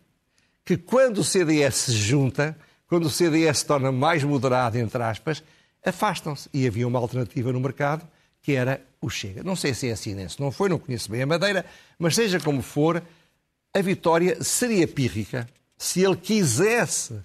que 0.64 0.76
quando 0.76 1.18
o 1.18 1.24
CDS 1.24 1.74
se 1.74 1.92
junta, 1.92 2.56
quando 2.86 3.06
o 3.06 3.10
CDS 3.10 3.58
se 3.58 3.66
torna 3.66 3.92
mais 3.92 4.24
moderado, 4.24 4.78
entre 4.78 5.02
aspas, 5.02 5.42
afastam-se. 5.84 6.48
E 6.52 6.66
havia 6.66 6.86
uma 6.86 6.98
alternativa 6.98 7.52
no 7.52 7.60
mercado, 7.60 8.06
que 8.42 8.52
era 8.52 8.80
o 9.00 9.10
Chega. 9.10 9.42
Não 9.42 9.56
sei 9.56 9.74
se 9.74 9.88
é 9.88 9.92
assim, 9.92 10.14
nem 10.14 10.28
se 10.28 10.40
não 10.40 10.50
foi, 10.50 10.68
não 10.68 10.78
conheço 10.78 11.10
bem 11.10 11.22
a 11.22 11.26
Madeira, 11.26 11.64
mas 11.98 12.14
seja 12.14 12.38
como 12.40 12.62
for, 12.62 13.02
a 13.72 13.80
vitória 13.80 14.42
seria 14.42 14.86
pírrica 14.86 15.48
se 15.76 16.02
ele 16.02 16.16
quisesse 16.16 17.18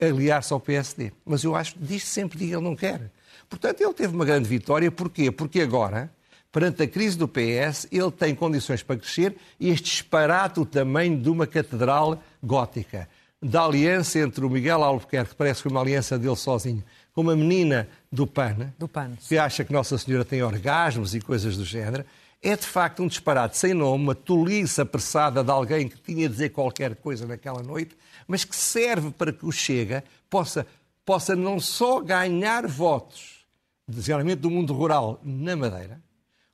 aliar-se 0.00 0.52
ao 0.52 0.60
PSD. 0.60 1.12
Mas 1.24 1.44
eu 1.44 1.54
acho, 1.54 1.74
diz 1.78 2.04
sempre 2.04 2.38
que 2.38 2.44
ele 2.44 2.60
não 2.60 2.76
quer. 2.76 3.10
Portanto, 3.48 3.80
ele 3.80 3.94
teve 3.94 4.14
uma 4.14 4.24
grande 4.24 4.48
vitória. 4.48 4.90
Porquê? 4.90 5.30
Porque 5.30 5.60
agora, 5.60 6.10
perante 6.52 6.82
a 6.82 6.86
crise 6.86 7.16
do 7.18 7.28
PS, 7.28 7.86
ele 7.90 8.10
tem 8.10 8.34
condições 8.34 8.82
para 8.82 8.96
crescer 8.96 9.36
e 9.58 9.70
este 9.70 9.84
disparate 9.84 10.60
o 10.60 10.66
tamanho 10.66 11.20
de 11.20 11.28
uma 11.28 11.46
catedral 11.46 12.22
gótica 12.42 13.08
da 13.44 13.64
aliança 13.64 14.18
entre 14.18 14.44
o 14.44 14.48
Miguel 14.48 14.82
Albuquerque, 14.82 15.30
que 15.30 15.36
parece 15.36 15.56
que 15.56 15.64
foi 15.64 15.70
uma 15.70 15.82
aliança 15.82 16.18
dele 16.18 16.36
sozinho, 16.36 16.82
com 17.12 17.20
uma 17.20 17.36
menina 17.36 17.86
do 18.10 18.26
PAN, 18.26 18.72
do 18.78 18.88
PAN 18.88 19.12
que 19.28 19.36
acha 19.36 19.62
que 19.62 19.72
Nossa 19.72 19.98
Senhora 19.98 20.24
tem 20.24 20.42
orgasmos 20.42 21.14
e 21.14 21.20
coisas 21.20 21.56
do 21.56 21.64
género, 21.64 22.04
é 22.42 22.56
de 22.56 22.66
facto 22.66 23.02
um 23.02 23.06
disparate 23.06 23.56
sem 23.56 23.74
nome, 23.74 24.04
uma 24.04 24.14
tolice 24.14 24.80
apressada 24.80 25.42
de 25.42 25.50
alguém 25.50 25.88
que 25.88 25.98
tinha 25.98 26.26
a 26.26 26.30
dizer 26.30 26.50
qualquer 26.50 26.94
coisa 26.96 27.26
naquela 27.26 27.62
noite, 27.62 27.96
mas 28.26 28.44
que 28.44 28.56
serve 28.56 29.10
para 29.10 29.32
que 29.32 29.46
o 29.46 29.52
Chega 29.52 30.02
possa, 30.28 30.66
possa 31.04 31.36
não 31.36 31.60
só 31.60 32.00
ganhar 32.00 32.66
votos, 32.66 33.46
geralmente 33.88 34.38
do 34.38 34.50
mundo 34.50 34.72
rural, 34.72 35.20
na 35.22 35.54
Madeira, 35.54 36.02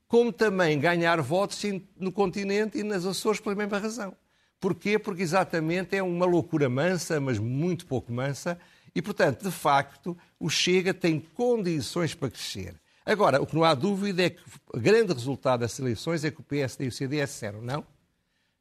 como 0.09 0.33
também 0.33 0.79
ganhar 0.79 1.21
votos 1.21 1.63
no 1.97 2.11
continente 2.11 2.79
e 2.79 2.83
nas 2.83 3.07
Açores 3.07 3.41
pela 3.41 3.55
mesma 3.55 3.79
razão. 3.79 4.15
Porquê? 4.59 4.99
Porque 4.99 5.23
exatamente 5.23 5.97
é 5.97 6.03
uma 6.03 6.27
loucura 6.27 6.69
mansa, 6.69 7.21
mas 7.21 7.39
muito 7.39 7.87
pouco 7.87 8.13
mansa, 8.13 8.59
e, 8.95 9.01
portanto, 9.01 9.43
de 9.43 9.51
facto, 9.51 10.17
o 10.39 10.51
Chega 10.51 10.93
tem 10.93 11.21
condições 11.21 12.15
para 12.15 12.31
crescer. 12.31 12.75
Agora, 13.07 13.41
o 13.41 13.47
que 13.47 13.55
não 13.55 13.65
há 13.65 13.73
dúvida 13.73 14.25
é 14.25 14.31
que 14.31 14.43
o 14.73 14.79
grande 14.79 15.13
resultado 15.13 15.61
das 15.61 15.79
eleições 15.79 16.25
é 16.25 16.31
que 16.31 16.41
o 16.41 16.45
PSD 16.45 16.85
e 16.85 16.89
o 16.89 16.93
CDS 16.93 17.31
disseram 17.31 17.63
não, 17.63 17.85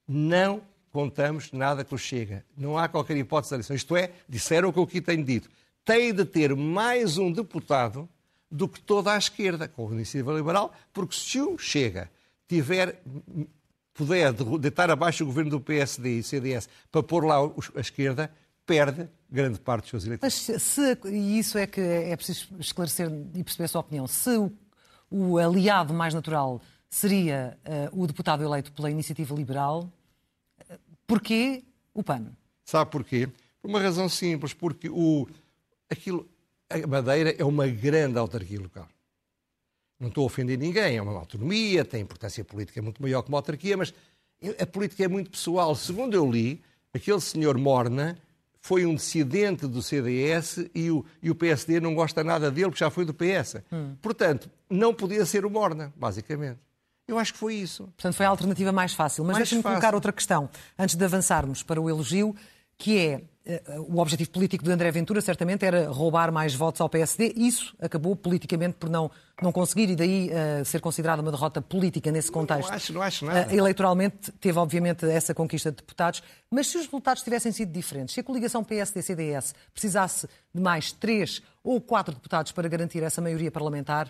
não 0.08 0.62
contamos 0.92 1.52
nada 1.52 1.84
com 1.84 1.96
o 1.96 1.98
Chega. 1.98 2.46
Não 2.58 2.78
há 2.78 2.88
qualquer 2.88 3.18
hipótese 3.18 3.50
de 3.50 3.56
eleições. 3.56 3.78
Isto 3.78 3.98
é, 3.98 4.12
disseram 4.28 4.70
o 4.70 4.74
que 4.74 4.80
eu 4.80 4.84
aqui 4.84 5.02
tenho 5.02 5.24
dito. 5.24 5.50
Tem 5.84 6.14
de 6.14 6.26
ter 6.26 6.56
mais 6.56 7.18
um 7.18 7.32
deputado 7.32 8.08
do 8.52 8.68
que 8.68 8.80
toda 8.80 9.14
a 9.14 9.18
esquerda, 9.18 9.68
com 9.68 9.90
a 9.90 9.92
Iniciativa 9.92 10.34
Liberal, 10.34 10.74
porque 10.92 11.16
se 11.16 11.40
o 11.40 11.58
Chega 11.58 12.10
tiver 12.48 13.02
puder 13.94 14.34
deitar 14.60 14.90
abaixo 14.90 15.24
o 15.24 15.28
governo 15.28 15.52
do 15.52 15.60
PSD 15.60 16.20
e 16.20 16.24
CDS 16.24 16.70
para 16.90 17.04
pôr 17.04 17.26
lá 17.26 17.36
a 17.76 17.80
esquerda, 17.82 18.32
perde 18.66 19.10
grande 19.30 19.60
parte 19.60 19.84
dos 19.84 19.90
seus 19.90 20.06
eleitores. 20.06 20.48
Mas 20.48 20.62
se, 20.62 20.98
e 21.06 21.38
isso 21.38 21.58
é 21.58 21.68
que 21.68 21.82
é 21.82 22.16
preciso 22.16 22.48
esclarecer 22.60 23.12
e 23.36 23.44
perceber 23.44 23.66
a 23.66 23.68
sua 23.68 23.82
opinião, 23.82 24.08
se 24.08 24.38
o, 24.38 24.52
o 25.12 25.38
aliado 25.38 25.94
mais 25.94 26.14
natural 26.14 26.62
seria 26.90 27.58
uh, 27.92 28.02
o 28.02 28.08
deputado 28.08 28.42
eleito 28.42 28.72
pela 28.72 28.90
Iniciativa 28.90 29.36
Liberal, 29.36 29.92
uh, 30.62 30.80
porquê 31.06 31.64
o 31.94 32.02
PAN? 32.02 32.32
Sabe 32.64 32.90
porquê? 32.90 33.28
Por 33.62 33.70
uma 33.70 33.82
razão 33.82 34.08
simples, 34.08 34.54
porque 34.54 34.90
o, 34.90 35.28
aquilo, 35.90 36.28
a 36.70 36.88
Madeira 36.88 37.36
é 37.38 37.44
uma 37.44 37.68
grande 37.68 38.18
autarquia 38.18 38.60
local. 38.60 38.88
Não 40.00 40.08
estou 40.08 40.24
a 40.24 40.26
ofender 40.28 40.58
ninguém, 40.58 40.98
é 40.98 41.02
uma 41.02 41.14
autonomia, 41.14 41.84
tem 41.84 42.02
importância 42.02 42.44
política 42.46 42.82
muito 42.82 43.02
maior 43.02 43.22
que 43.22 43.30
uma 43.30 43.38
autarquia, 43.38 43.76
mas 43.76 43.94
a 44.60 44.66
política 44.66 45.04
é 45.04 45.08
muito 45.08 45.30
pessoal. 45.30 45.76
Segundo 45.76 46.14
eu 46.14 46.30
li, 46.30 46.62
aquele 46.94 47.20
senhor 47.20 47.58
Morna 47.58 48.18
foi 48.62 48.86
um 48.86 48.96
dissidente 48.96 49.68
do 49.68 49.82
CDS 49.82 50.70
e 50.74 50.92
o, 50.92 51.06
e 51.22 51.30
o 51.30 51.36
PSD 51.36 51.80
não 51.80 51.94
gosta 51.94 52.24
nada 52.24 52.50
dele 52.52 52.68
porque 52.68 52.84
já 52.84 52.90
foi 52.90 53.06
do 53.06 53.14
PS. 53.14 53.58
Hum. 53.72 53.96
Portanto, 54.02 54.50
não 54.70 54.94
podia 54.94 55.26
ser 55.26 55.46
o 55.46 55.50
Morna, 55.50 55.94
basicamente. 55.96 56.60
Eu 57.08 57.18
acho 57.18 57.34
que 57.34 57.40
foi 57.40 57.56
isso. 57.56 57.84
Portanto, 57.98 58.14
foi 58.14 58.26
a 58.26 58.30
alternativa 58.30 58.72
mais 58.72 58.94
fácil. 58.94 59.26
Mas 59.26 59.38
deixe-me 59.38 59.64
colocar 59.64 59.96
outra 59.96 60.14
questão, 60.14 60.48
antes 60.78 60.96
de 60.96 61.04
avançarmos 61.04 61.64
para 61.64 61.82
o 61.82 61.90
elogio, 61.90 62.36
que 62.80 62.98
é 62.98 63.22
eh, 63.46 63.62
o 63.78 64.00
objetivo 64.00 64.30
político 64.30 64.64
de 64.64 64.72
André 64.72 64.90
Ventura 64.90 65.20
certamente 65.20 65.66
era 65.66 65.90
roubar 65.90 66.32
mais 66.32 66.56
votos 66.56 66.80
ao 66.80 66.88
PSD. 66.88 67.34
Isso 67.36 67.76
acabou 67.78 68.16
politicamente 68.16 68.78
por 68.80 68.90
não, 68.90 69.12
não 69.42 69.52
conseguir 69.52 69.90
e 69.90 69.96
daí 69.98 70.30
uh, 70.30 70.64
ser 70.64 70.80
considerada 70.80 71.22
uma 71.22 71.30
derrota 71.30 71.62
política 71.62 72.10
nesse 72.10 72.32
contexto. 72.32 72.70
Não 72.70 72.76
acho, 72.76 72.94
não 72.94 73.02
acho 73.02 73.26
nada. 73.26 73.52
Uh, 73.52 73.56
eleitoralmente 73.56 74.32
teve 74.40 74.58
obviamente 74.58 75.06
essa 75.06 75.36
conquista 75.36 75.72
de 75.72 75.78
deputados, 75.78 76.24
mas 76.50 76.68
se 76.68 76.78
os 76.78 76.86
resultados 76.86 77.22
tivessem 77.22 77.52
sido 77.52 77.72
diferentes, 77.72 78.14
se 78.14 78.22
a 78.22 78.24
coligação 78.24 78.64
PSD-CDS 78.64 79.54
precisasse 79.74 80.26
de 80.56 80.62
mais 80.62 80.94
três 80.94 81.42
ou 81.62 81.82
quatro 81.82 82.16
deputados 82.16 82.54
para 82.54 82.68
garantir 82.70 83.04
essa 83.04 83.20
maioria 83.20 83.52
parlamentar, 83.52 84.10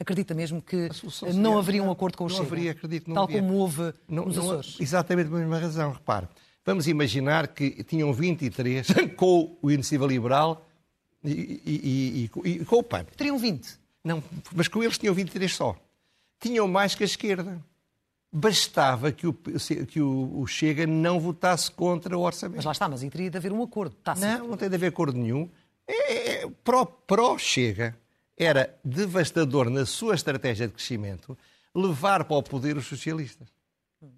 acredita 0.00 0.32
mesmo 0.32 0.62
que 0.62 0.88
não 1.34 1.58
haveria 1.58 1.82
um 1.82 1.90
acordo 1.90 2.16
com 2.16 2.24
o 2.24 2.28
não 2.28 2.36
Chega? 2.36 2.46
Haveria, 2.46 2.70
acredito. 2.70 3.08
Não 3.08 3.14
tal 3.14 3.24
havia. 3.24 3.42
como 3.42 3.54
houve 3.54 3.92
não, 4.08 4.24
nos 4.24 4.38
Açores. 4.38 4.76
Exatamente 4.80 5.28
pela 5.28 5.40
mesma 5.40 5.58
razão, 5.58 5.92
repare. 5.92 6.26
Vamos 6.68 6.86
imaginar 6.86 7.48
que 7.48 7.82
tinham 7.82 8.12
23 8.12 8.86
com 9.16 9.56
o 9.62 9.70
Iniciativa 9.70 10.06
Liberal 10.06 10.68
e, 11.24 11.30
e, 11.64 12.30
e, 12.44 12.50
e, 12.50 12.64
com 12.66 12.76
o 12.76 12.82
PAN. 12.82 13.06
Teriam 13.16 13.38
20. 13.38 13.66
Não, 14.04 14.22
mas 14.54 14.68
com 14.68 14.82
eles 14.82 14.98
tinham 14.98 15.14
23 15.14 15.50
só. 15.50 15.74
Tinham 16.38 16.68
mais 16.68 16.94
que 16.94 17.02
a 17.02 17.06
esquerda. 17.06 17.58
Bastava 18.30 19.10
que 19.10 19.26
o, 19.26 19.32
que 19.32 19.98
o, 19.98 20.42
o 20.42 20.46
Chega 20.46 20.86
não 20.86 21.18
votasse 21.18 21.70
contra 21.70 22.18
o 22.18 22.20
orçamento. 22.20 22.56
Mas 22.56 22.66
lá 22.66 22.72
está, 22.72 22.86
mas 22.86 23.02
aí 23.02 23.08
teria 23.08 23.30
de 23.30 23.38
haver 23.38 23.50
um 23.50 23.62
acordo. 23.62 23.96
Está 23.98 24.14
não, 24.14 24.48
não 24.48 24.56
tem 24.58 24.68
de 24.68 24.74
haver 24.74 24.88
acordo 24.88 25.18
nenhum. 25.18 25.48
É, 25.86 26.42
é, 26.42 26.50
pró, 26.62 26.84
pró 26.84 27.38
Chega 27.38 27.96
era 28.36 28.78
devastador 28.84 29.70
na 29.70 29.86
sua 29.86 30.14
estratégia 30.14 30.66
de 30.66 30.74
crescimento 30.74 31.34
levar 31.74 32.24
para 32.24 32.36
o 32.36 32.42
poder 32.42 32.76
os 32.76 32.86
socialistas. 32.86 33.48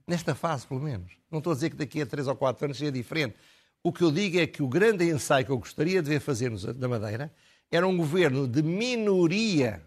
Nesta 0.06 0.34
fase, 0.34 0.66
pelo 0.66 0.80
menos. 0.80 1.12
Não 1.30 1.38
estou 1.38 1.52
a 1.52 1.54
dizer 1.54 1.70
que 1.70 1.76
daqui 1.76 2.02
a 2.02 2.06
três 2.06 2.26
ou 2.28 2.36
quatro 2.36 2.64
anos 2.64 2.76
seja 2.76 2.92
diferente. 2.92 3.36
O 3.82 3.92
que 3.92 4.02
eu 4.02 4.12
digo 4.12 4.38
é 4.38 4.46
que 4.46 4.62
o 4.62 4.68
grande 4.68 5.08
ensaio 5.08 5.46
que 5.46 5.52
eu 5.52 5.58
gostaria 5.58 6.02
de 6.02 6.08
ver 6.08 6.20
fazer 6.20 6.50
na 6.76 6.88
Madeira 6.88 7.32
era 7.70 7.86
um 7.86 7.96
governo 7.96 8.46
de 8.46 8.62
minoria 8.62 9.82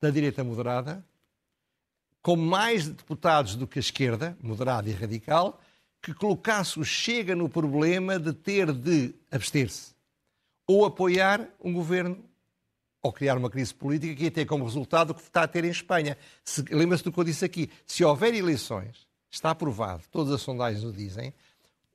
da 0.00 0.10
direita 0.10 0.44
moderada, 0.44 1.04
com 2.22 2.36
mais 2.36 2.88
deputados 2.88 3.54
do 3.54 3.66
que 3.66 3.78
a 3.78 3.80
esquerda, 3.80 4.36
moderada 4.42 4.90
e 4.90 4.92
radical, 4.92 5.60
que 6.02 6.12
colocasse 6.12 6.78
o 6.78 6.84
Chega 6.84 7.34
no 7.34 7.48
problema 7.48 8.18
de 8.18 8.32
ter 8.32 8.72
de 8.72 9.14
abster-se 9.30 9.94
ou 10.66 10.84
apoiar 10.84 11.48
um 11.62 11.72
governo 11.72 12.22
ou 13.02 13.12
criar 13.12 13.38
uma 13.38 13.48
crise 13.48 13.74
política 13.74 14.14
que 14.14 14.24
ia 14.24 14.30
ter 14.30 14.44
como 14.44 14.64
resultado 14.64 15.10
o 15.10 15.14
que 15.14 15.22
está 15.22 15.42
a 15.42 15.48
ter 15.48 15.64
em 15.64 15.70
Espanha. 15.70 16.16
Lembra-se 16.70 17.04
do 17.04 17.10
que 17.10 17.18
eu 17.18 17.24
disse 17.24 17.44
aqui. 17.44 17.70
Se 17.86 18.04
houver 18.04 18.34
eleições 18.34 19.08
está 19.30 19.50
aprovado, 19.50 20.02
todas 20.10 20.32
as 20.32 20.40
sondagens 20.40 20.84
o 20.84 20.92
dizem, 20.92 21.32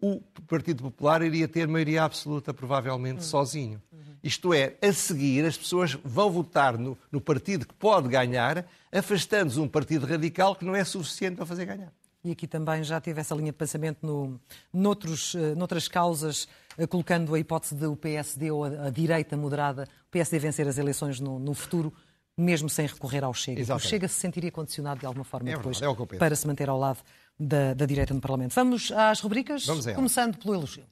o 0.01 0.21
Partido 0.47 0.83
Popular 0.83 1.21
iria 1.21 1.47
ter 1.47 1.67
maioria 1.67 2.03
absoluta, 2.03 2.53
provavelmente, 2.53 3.17
uhum. 3.17 3.23
sozinho. 3.23 3.81
Uhum. 3.91 3.99
Isto 4.23 4.53
é, 4.53 4.75
a 4.81 4.91
seguir, 4.93 5.45
as 5.45 5.57
pessoas 5.57 5.97
vão 6.03 6.29
votar 6.29 6.77
no, 6.77 6.97
no 7.11 7.21
partido 7.21 7.65
que 7.65 7.73
pode 7.73 8.07
ganhar, 8.07 8.65
afastando-se 8.91 9.59
um 9.59 9.67
partido 9.67 10.05
radical 10.05 10.55
que 10.55 10.65
não 10.65 10.75
é 10.75 10.83
suficiente 10.83 11.37
para 11.37 11.45
fazer 11.45 11.65
ganhar. 11.65 11.91
E 12.23 12.31
aqui 12.31 12.47
também 12.47 12.83
já 12.83 12.99
teve 12.99 13.21
essa 13.21 13.35
linha 13.35 13.51
de 13.51 13.57
pensamento 13.57 13.99
no, 14.01 14.39
noutros, 14.73 15.35
eh, 15.35 15.53
noutras 15.53 15.87
causas, 15.87 16.47
eh, 16.75 16.87
colocando 16.87 17.35
a 17.35 17.39
hipótese 17.39 17.75
de 17.75 17.85
o 17.85 17.95
PSD 17.95 18.49
ou 18.49 18.63
a, 18.63 18.87
a 18.87 18.89
direita 18.89 19.37
moderada, 19.37 19.87
o 20.07 20.11
PSD 20.11 20.39
vencer 20.39 20.67
as 20.67 20.79
eleições 20.79 21.19
no, 21.19 21.37
no 21.37 21.53
futuro, 21.53 21.93
mesmo 22.35 22.67
sem 22.67 22.87
recorrer 22.87 23.23
ao 23.23 23.31
Chega. 23.31 23.61
Exatamente. 23.61 23.85
O 23.85 23.89
Chega 23.89 24.07
se 24.07 24.15
sentiria 24.15 24.51
condicionado 24.51 25.01
de 25.01 25.05
alguma 25.05 25.23
forma 25.23 25.49
é 25.49 25.55
depois 25.55 25.79
verdade, 25.79 26.15
é 26.15 26.17
para 26.17 26.35
se 26.35 26.47
manter 26.47 26.67
ao 26.67 26.79
lado 26.79 26.97
da, 27.39 27.73
da 27.73 27.85
direita 27.85 28.13
no 28.13 28.21
Parlamento. 28.21 28.53
Vamos 28.53 28.91
às 28.91 29.19
rubricas, 29.19 29.65
Vamos 29.65 29.85
começando 29.87 30.37
pelo 30.37 30.55
elogio. 30.55 30.85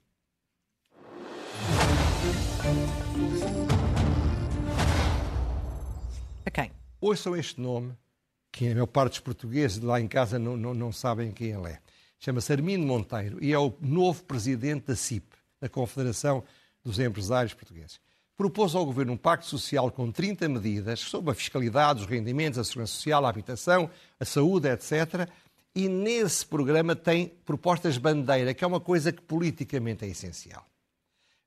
A 6.45 6.51
quem? 6.51 6.71
Ouçam 6.99 7.36
este 7.36 7.60
nome, 7.60 7.93
que 8.51 8.67
a 8.67 8.71
maior 8.73 8.88
parte 8.88 9.13
dos 9.13 9.19
portugueses 9.19 9.82
lá 9.82 9.99
em 9.99 10.08
casa 10.08 10.38
não, 10.38 10.56
não, 10.56 10.73
não 10.73 10.91
sabem 10.91 11.32
quem 11.32 11.51
ele 11.51 11.69
é. 11.69 11.79
Chama-se 12.19 12.53
Armindo 12.53 12.86
Monteiro 12.86 13.43
e 13.43 13.51
é 13.51 13.60
o 13.60 13.73
novo 13.82 14.23
presidente 14.23 14.88
da 14.88 14.95
CIP, 14.95 15.36
da 15.60 15.67
Confederação 15.67 16.43
dos 16.84 16.99
Empresários 16.99 17.53
Portugueses. 17.53 17.99
Propôs 18.36 18.75
ao 18.75 18.86
Governo 18.86 19.13
um 19.13 19.17
pacto 19.17 19.45
social 19.45 19.91
com 19.91 20.12
30 20.12 20.49
medidas 20.49 20.99
sobre 20.99 21.32
a 21.32 21.36
fiscalidade, 21.36 22.01
os 22.01 22.08
rendimentos, 22.08 22.58
a 22.58 22.63
segurança 22.63 22.93
social, 22.93 23.25
a 23.25 23.29
habitação, 23.29 23.89
a 24.19 24.25
saúde, 24.25 24.69
etc., 24.69 25.29
e 25.75 25.88
nesse 25.88 26.45
programa 26.45 26.95
tem 26.95 27.33
propostas 27.45 27.97
bandeira, 27.97 28.53
que 28.53 28.63
é 28.63 28.67
uma 28.67 28.79
coisa 28.79 29.12
que 29.12 29.21
politicamente 29.21 30.05
é 30.05 30.07
essencial. 30.07 30.65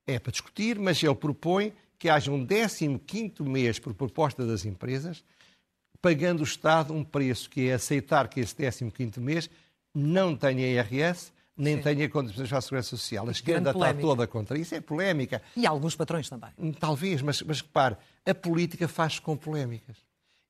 É 0.05 0.19
para 0.19 0.31
discutir, 0.31 0.77
mas 0.79 1.01
ele 1.01 1.15
propõe 1.15 1.73
que 1.97 2.09
haja 2.09 2.31
um 2.31 2.45
15 2.45 3.43
mês 3.43 3.79
por 3.79 3.93
proposta 3.93 4.45
das 4.45 4.65
empresas, 4.65 5.23
pagando 6.01 6.41
o 6.41 6.43
Estado 6.43 6.93
um 6.93 7.03
preço 7.03 7.49
que 7.49 7.69
é 7.69 7.73
aceitar 7.73 8.27
que 8.27 8.39
esse 8.39 8.55
15 8.55 9.19
mês 9.19 9.49
não 9.93 10.35
tenha 10.35 10.67
IRS, 10.67 11.31
nem 11.57 11.77
Sim. 11.77 11.81
tenha 11.83 12.09
condições 12.09 12.47
para 12.47 12.59
a 12.59 12.61
Segurança 12.61 12.89
Social. 12.89 13.27
A 13.27 13.31
esquerda 13.31 13.71
está 13.71 13.93
toda 13.95 14.27
contra 14.27 14.57
isso, 14.57 14.75
é 14.75 14.81
polémica. 14.81 15.41
E 15.55 15.65
alguns 15.65 15.95
patrões 15.95 16.29
também. 16.29 16.51
Talvez, 16.79 17.21
mas, 17.21 17.41
mas 17.41 17.61
repare, 17.61 17.97
a 18.25 18.35
política 18.35 18.87
faz 18.87 19.17
com 19.17 19.35
polémicas. 19.35 19.97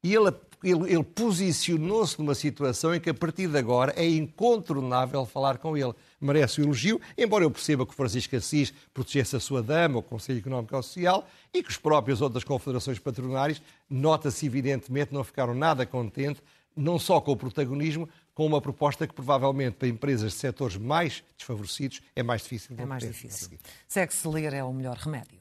E 0.04 0.14
ele, 0.14 0.34
ele, 0.64 0.92
ele 0.92 1.04
posicionou-se 1.04 2.18
numa 2.20 2.34
situação 2.34 2.94
em 2.96 3.00
que, 3.00 3.10
a 3.10 3.14
partir 3.14 3.48
de 3.48 3.58
agora, 3.58 3.94
é 3.96 4.08
incontornável 4.08 5.26
falar 5.26 5.58
com 5.58 5.78
ele. 5.78 5.94
Merece 6.20 6.62
o 6.62 6.64
elogio, 6.64 7.00
embora 7.18 7.44
eu 7.44 7.52
perceba 7.52 7.86
que 7.86 7.92
o 7.92 7.96
Francisco 7.96 8.36
Assis 8.36 8.74
protegesse 8.94 9.36
a 9.36 9.40
sua 9.40 9.62
dama, 9.62 10.00
o 10.00 10.04
Conselho 10.04 10.40
Económico 10.40 10.76
e 10.76 10.84
Social, 10.84 11.28
e 11.54 11.62
que 11.62 11.70
as 11.70 11.78
próprias 11.78 12.22
outras 12.22 12.44
confederações 12.44 13.00
patronárias, 13.00 13.62
nota-se 13.90 14.46
evidentemente, 14.46 15.14
não 15.14 15.24
ficaram 15.24 15.54
nada 15.54 15.86
contentes, 15.86 16.42
não 16.76 17.00
só 17.00 17.20
com 17.20 17.32
o 17.32 17.38
protagonismo, 17.38 18.08
com 18.34 18.46
uma 18.46 18.62
proposta 18.62 19.08
que 19.08 19.14
provavelmente 19.14 19.76
para 19.76 19.88
empresas 19.88 20.34
de 20.34 20.38
setores 20.38 20.78
mais 20.78 21.24
desfavorecidos 21.36 22.02
é 22.16 22.22
mais 22.22 22.44
difícil. 22.44 22.76
É 22.78 22.86
mais 22.86 23.04
difícil. 23.04 23.58
Segue-se 23.88 24.28
ler 24.28 24.54
é 24.54 24.64
o 24.64 24.72
melhor 24.72 24.96
remédio. 24.96 25.40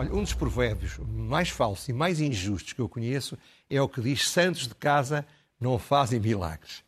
Olha, 0.00 0.14
um 0.14 0.22
dos 0.22 0.32
provérbios 0.32 0.98
mais 1.06 1.50
falsos 1.50 1.86
e 1.90 1.92
mais 1.92 2.20
injustos 2.20 2.72
que 2.72 2.80
eu 2.80 2.88
conheço 2.88 3.36
é 3.68 3.82
o 3.82 3.86
que 3.86 4.00
diz: 4.00 4.30
Santos 4.30 4.66
de 4.66 4.74
casa 4.74 5.26
não 5.60 5.78
fazem 5.78 6.18
milagres. 6.18 6.82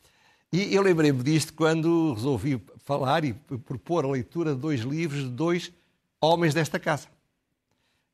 E 0.50 0.74
eu 0.74 0.80
lembrei-me 0.80 1.22
disto 1.22 1.52
quando 1.52 2.14
resolvi 2.14 2.58
falar 2.86 3.22
e 3.22 3.34
propor 3.34 4.06
a 4.06 4.08
leitura 4.08 4.54
de 4.54 4.60
dois 4.62 4.80
livros 4.80 5.24
de 5.24 5.28
dois 5.28 5.70
homens 6.22 6.54
desta 6.54 6.78
casa, 6.78 7.06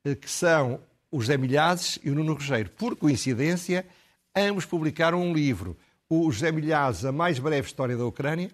eh, 0.04 0.16
que 0.16 0.28
são 0.28 0.80
o 1.12 1.20
José 1.20 1.36
Milhazes 1.36 2.00
e 2.02 2.10
o 2.10 2.14
Nuno 2.16 2.34
Rogério. 2.34 2.68
Por 2.68 2.96
coincidência, 2.96 3.86
ambos 4.34 4.64
publicaram 4.64 5.22
um 5.22 5.32
livro. 5.32 5.76
O 6.10 6.28
José 6.32 6.50
Milhazes, 6.50 7.04
A 7.04 7.12
Mais 7.12 7.38
Breve 7.38 7.68
História 7.68 7.96
da 7.96 8.04
Ucrânia, 8.04 8.50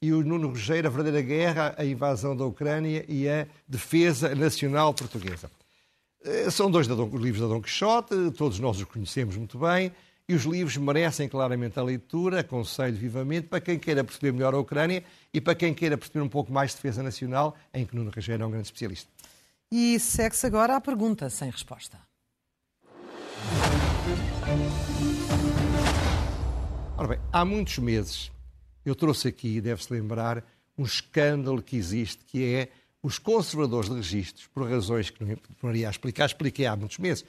e 0.00 0.14
o 0.14 0.24
Nuno 0.24 0.48
Rogério, 0.48 0.88
A 0.88 0.90
Verdadeira 0.90 1.20
Guerra, 1.20 1.74
a 1.76 1.84
Invasão 1.84 2.34
da 2.34 2.46
Ucrânia 2.46 3.04
e 3.06 3.28
a 3.28 3.46
Defesa 3.68 4.34
Nacional 4.34 4.94
Portuguesa. 4.94 5.50
Eh, 6.24 6.50
são 6.50 6.70
dois 6.70 6.86
livros 6.86 7.40
da 7.40 7.46
Dom 7.46 7.60
Quixote, 7.60 8.30
todos 8.30 8.58
nós 8.58 8.78
os 8.78 8.84
conhecemos 8.84 9.36
muito 9.36 9.58
bem, 9.58 9.92
e 10.26 10.34
os 10.34 10.44
livros 10.44 10.74
merecem 10.78 11.28
claramente 11.28 11.78
a 11.78 11.82
leitura, 11.82 12.40
aconselho 12.40 12.96
vivamente, 12.96 13.46
para 13.48 13.60
quem 13.60 13.78
queira 13.78 14.02
perceber 14.02 14.32
melhor 14.32 14.54
a 14.54 14.58
Ucrânia 14.58 15.04
e 15.34 15.40
para 15.40 15.54
quem 15.54 15.74
queira 15.74 15.98
perceber 15.98 16.22
um 16.22 16.28
pouco 16.28 16.50
mais 16.50 16.70
de 16.70 16.76
defesa 16.76 17.02
nacional, 17.02 17.54
em 17.74 17.84
que 17.84 17.94
Nuno 17.94 18.10
Rogério 18.10 18.42
é 18.42 18.46
um 18.46 18.50
grande 18.50 18.68
especialista. 18.68 19.10
E 19.70 20.00
segue-se 20.00 20.46
agora 20.46 20.76
a 20.76 20.80
pergunta 20.80 21.28
sem 21.28 21.50
resposta. 21.50 21.98
Ora 26.96 27.08
bem, 27.08 27.18
há 27.30 27.44
muitos 27.44 27.78
meses 27.78 28.32
eu 28.84 28.94
trouxe 28.94 29.28
aqui, 29.28 29.60
deve-se 29.60 29.92
lembrar, 29.92 30.44
um 30.76 30.84
escândalo 30.84 31.62
que 31.62 31.76
existe, 31.76 32.24
que 32.24 32.44
é 32.44 32.68
os 33.04 33.18
conservadores 33.18 33.90
de 33.90 33.96
registros, 33.96 34.46
por 34.46 34.66
razões 34.66 35.10
que 35.10 35.22
não 35.22 35.36
poderia 35.60 35.90
explicar, 35.90 36.24
expliquei 36.24 36.64
há 36.64 36.74
muitos 36.74 36.96
meses, 36.96 37.22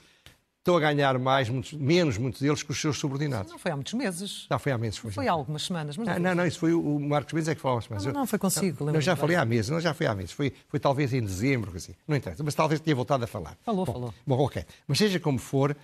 estão 0.58 0.74
a 0.74 0.80
ganhar 0.80 1.18
mais, 1.18 1.50
muitos, 1.50 1.74
menos 1.74 2.16
muitos 2.16 2.40
deles 2.40 2.62
que 2.62 2.70
os 2.70 2.80
seus 2.80 2.96
subordinados. 2.98 3.52
Não 3.52 3.58
foi 3.58 3.70
há 3.70 3.76
muitos 3.76 3.92
meses. 3.92 4.46
Já 4.48 4.58
foi 4.58 4.72
há 4.72 4.78
meses. 4.78 4.98
Foi, 4.98 5.10
foi 5.10 5.28
há 5.28 5.32
algumas 5.32 5.62
semanas. 5.62 5.98
Mas 5.98 6.08
não, 6.08 6.14
não, 6.14 6.22
não, 6.22 6.34
não, 6.36 6.46
isso 6.46 6.58
foi 6.58 6.72
o 6.72 6.98
Marcos 6.98 7.34
Mendes 7.34 7.48
é 7.50 7.54
que 7.54 7.60
falou 7.60 7.76
há 7.76 7.82
semanas. 7.82 8.06
Não, 8.06 8.12
não, 8.14 8.26
foi 8.26 8.38
consigo. 8.38 8.86
Não, 8.86 8.94
não 8.94 9.00
já 9.02 9.14
falei 9.14 9.36
há 9.36 9.44
meses, 9.44 9.70
não, 9.70 9.78
já 9.78 9.92
foi 9.92 10.06
há 10.06 10.14
meses. 10.14 10.32
Foi, 10.32 10.50
foi 10.66 10.80
talvez 10.80 11.12
em 11.12 11.20
dezembro, 11.20 11.76
assim. 11.76 11.94
não 12.08 12.16
interessa, 12.16 12.42
mas 12.42 12.54
talvez 12.54 12.80
tenha 12.80 12.96
voltado 12.96 13.22
a 13.22 13.26
falar. 13.26 13.54
Falou, 13.62 13.84
bom, 13.84 13.92
falou. 13.92 14.14
Bom, 14.26 14.38
ok. 14.38 14.64
Mas 14.88 14.96
seja 14.96 15.20
como 15.20 15.38
for, 15.38 15.76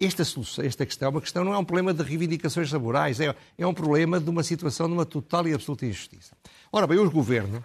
esta, 0.00 0.24
solução, 0.24 0.64
esta 0.64 0.86
questão, 0.86 1.10
uma 1.10 1.20
questão 1.20 1.44
não 1.44 1.52
é 1.52 1.58
um 1.58 1.64
problema 1.66 1.92
de 1.92 2.02
reivindicações 2.02 2.72
laborais, 2.72 3.20
é, 3.20 3.34
é 3.58 3.66
um 3.66 3.74
problema 3.74 4.18
de 4.18 4.30
uma 4.30 4.42
situação 4.42 4.86
de 4.86 4.94
uma 4.94 5.04
total 5.04 5.46
e 5.46 5.52
absoluta 5.52 5.84
injustiça. 5.84 6.34
Ora 6.72 6.86
bem, 6.86 6.98
o 6.98 7.10
governo 7.10 7.62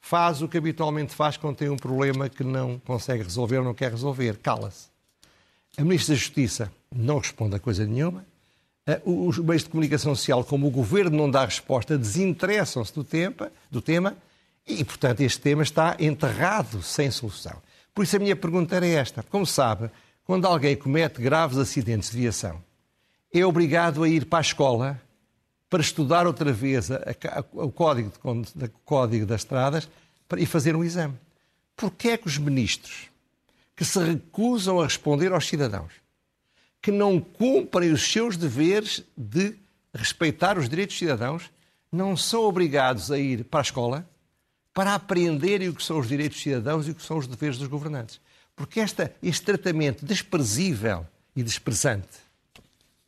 faz 0.00 0.42
o 0.42 0.48
que 0.48 0.58
habitualmente 0.58 1.14
faz 1.14 1.36
quando 1.36 1.56
tem 1.56 1.68
um 1.68 1.76
problema 1.76 2.28
que 2.28 2.44
não 2.44 2.78
consegue 2.78 3.22
resolver 3.22 3.58
ou 3.58 3.64
não 3.64 3.74
quer 3.74 3.90
resolver. 3.90 4.38
Cala-se. 4.38 4.88
A 5.76 5.82
Ministra 5.82 6.14
da 6.14 6.18
Justiça 6.18 6.72
não 6.94 7.18
responde 7.18 7.56
a 7.56 7.58
coisa 7.58 7.86
nenhuma. 7.86 8.24
Eh, 8.86 9.00
os 9.04 9.38
meios 9.38 9.64
de 9.64 9.70
comunicação 9.70 10.14
social, 10.14 10.42
como 10.42 10.66
o 10.66 10.70
governo 10.70 11.16
não 11.16 11.30
dá 11.30 11.44
resposta, 11.44 11.98
desinteressam-se 11.98 12.94
do 12.94 13.06
do 13.70 13.82
tema 13.82 14.16
e, 14.66 14.84
portanto, 14.84 15.20
este 15.20 15.40
tema 15.40 15.62
está 15.62 15.96
enterrado 15.98 16.82
sem 16.82 17.10
solução. 17.10 17.56
Por 17.94 18.04
isso 18.04 18.16
a 18.16 18.18
minha 18.18 18.36
pergunta 18.36 18.76
era 18.76 18.86
esta. 18.86 19.22
Como 19.22 19.46
sabe, 19.46 19.90
quando 20.24 20.46
alguém 20.46 20.76
comete 20.76 21.20
graves 21.20 21.58
acidentes 21.58 22.10
de 22.10 22.18
viação, 22.18 22.62
é 23.32 23.44
obrigado 23.44 24.02
a 24.02 24.08
ir 24.08 24.24
para 24.24 24.38
a 24.38 24.42
escola 24.42 25.00
para 25.68 25.82
estudar 25.82 26.26
outra 26.26 26.52
vez 26.52 26.90
a, 26.90 26.96
a, 26.96 27.44
o, 27.52 27.70
código 27.70 28.12
de, 28.54 28.68
código 28.84 29.26
das 29.26 29.42
estradas 29.42 29.88
para, 30.28 30.40
e 30.40 30.46
fazer 30.46 30.74
um 30.74 30.84
exame. 30.84 31.14
Porquê 31.76 32.10
é 32.10 32.16
que 32.16 32.26
os 32.26 32.38
ministros 32.38 33.08
que 33.76 33.84
se 33.84 33.98
recusam 34.00 34.80
a 34.80 34.84
responder 34.84 35.32
aos 35.32 35.46
cidadãos, 35.46 35.92
que 36.82 36.90
não 36.90 37.20
cumprem 37.20 37.92
os 37.92 38.10
seus 38.10 38.36
deveres 38.36 39.04
de 39.16 39.54
respeitar 39.94 40.58
os 40.58 40.68
direitos 40.68 40.94
dos 40.94 40.98
cidadãos, 40.98 41.50
não 41.90 42.16
são 42.16 42.42
obrigados 42.42 43.10
a 43.10 43.18
ir 43.18 43.44
para 43.44 43.60
a 43.60 43.62
escola 43.62 44.08
para 44.74 44.94
aprenderem 44.94 45.68
o 45.68 45.74
que 45.74 45.82
são 45.82 45.98
os 45.98 46.08
direitos 46.08 46.36
dos 46.36 46.42
cidadãos 46.42 46.86
e 46.86 46.90
o 46.90 46.94
que 46.94 47.02
são 47.02 47.18
os 47.18 47.26
deveres 47.26 47.58
dos 47.58 47.68
governantes. 47.68 48.20
Porque 48.54 48.80
esta, 48.80 49.14
este 49.22 49.44
tratamento 49.44 50.04
desprezível 50.04 51.06
e 51.34 51.42
desprezante 51.42 52.27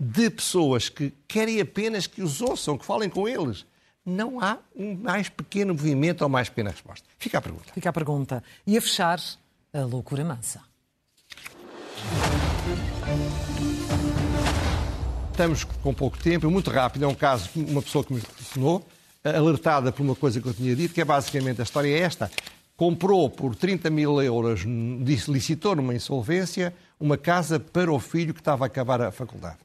de 0.00 0.30
pessoas 0.30 0.88
que 0.88 1.12
querem 1.28 1.60
apenas 1.60 2.06
que 2.06 2.22
os 2.22 2.40
ouçam, 2.40 2.78
que 2.78 2.86
falem 2.86 3.10
com 3.10 3.28
eles, 3.28 3.66
não 4.04 4.40
há 4.40 4.56
um 4.74 4.94
mais 4.94 5.28
pequeno 5.28 5.74
movimento 5.74 6.22
ou 6.22 6.28
mais 6.28 6.48
pequena 6.48 6.70
resposta. 6.70 7.06
Fica 7.18 7.36
a 7.36 7.42
pergunta. 7.42 7.70
Fica 7.74 7.90
a 7.90 7.92
pergunta. 7.92 8.42
E 8.66 8.78
a 8.78 8.80
fechar, 8.80 9.20
a 9.74 9.80
loucura 9.80 10.24
mansa. 10.24 10.62
Estamos 15.30 15.64
com 15.64 15.92
pouco 15.92 16.18
tempo, 16.18 16.50
muito 16.50 16.70
rápido. 16.70 17.04
É 17.04 17.08
um 17.08 17.14
caso 17.14 17.50
uma 17.54 17.82
pessoa 17.82 18.02
que 18.02 18.14
me 18.14 18.22
telefonou, 18.22 18.86
alertada 19.22 19.92
por 19.92 20.02
uma 20.02 20.16
coisa 20.16 20.40
que 20.40 20.48
eu 20.48 20.54
tinha 20.54 20.74
dito, 20.74 20.94
que 20.94 21.00
é 21.02 21.04
basicamente 21.04 21.60
a 21.60 21.64
história 21.64 21.88
é 21.88 21.98
esta. 21.98 22.30
Comprou 22.74 23.28
por 23.28 23.54
30 23.54 23.90
mil 23.90 24.22
euros, 24.22 24.62
licitou 25.28 25.76
numa 25.76 25.94
insolvência, 25.94 26.74
uma 26.98 27.18
casa 27.18 27.60
para 27.60 27.92
o 27.92 28.00
filho 28.00 28.32
que 28.32 28.40
estava 28.40 28.64
a 28.64 28.66
acabar 28.66 29.02
a 29.02 29.12
faculdade. 29.12 29.58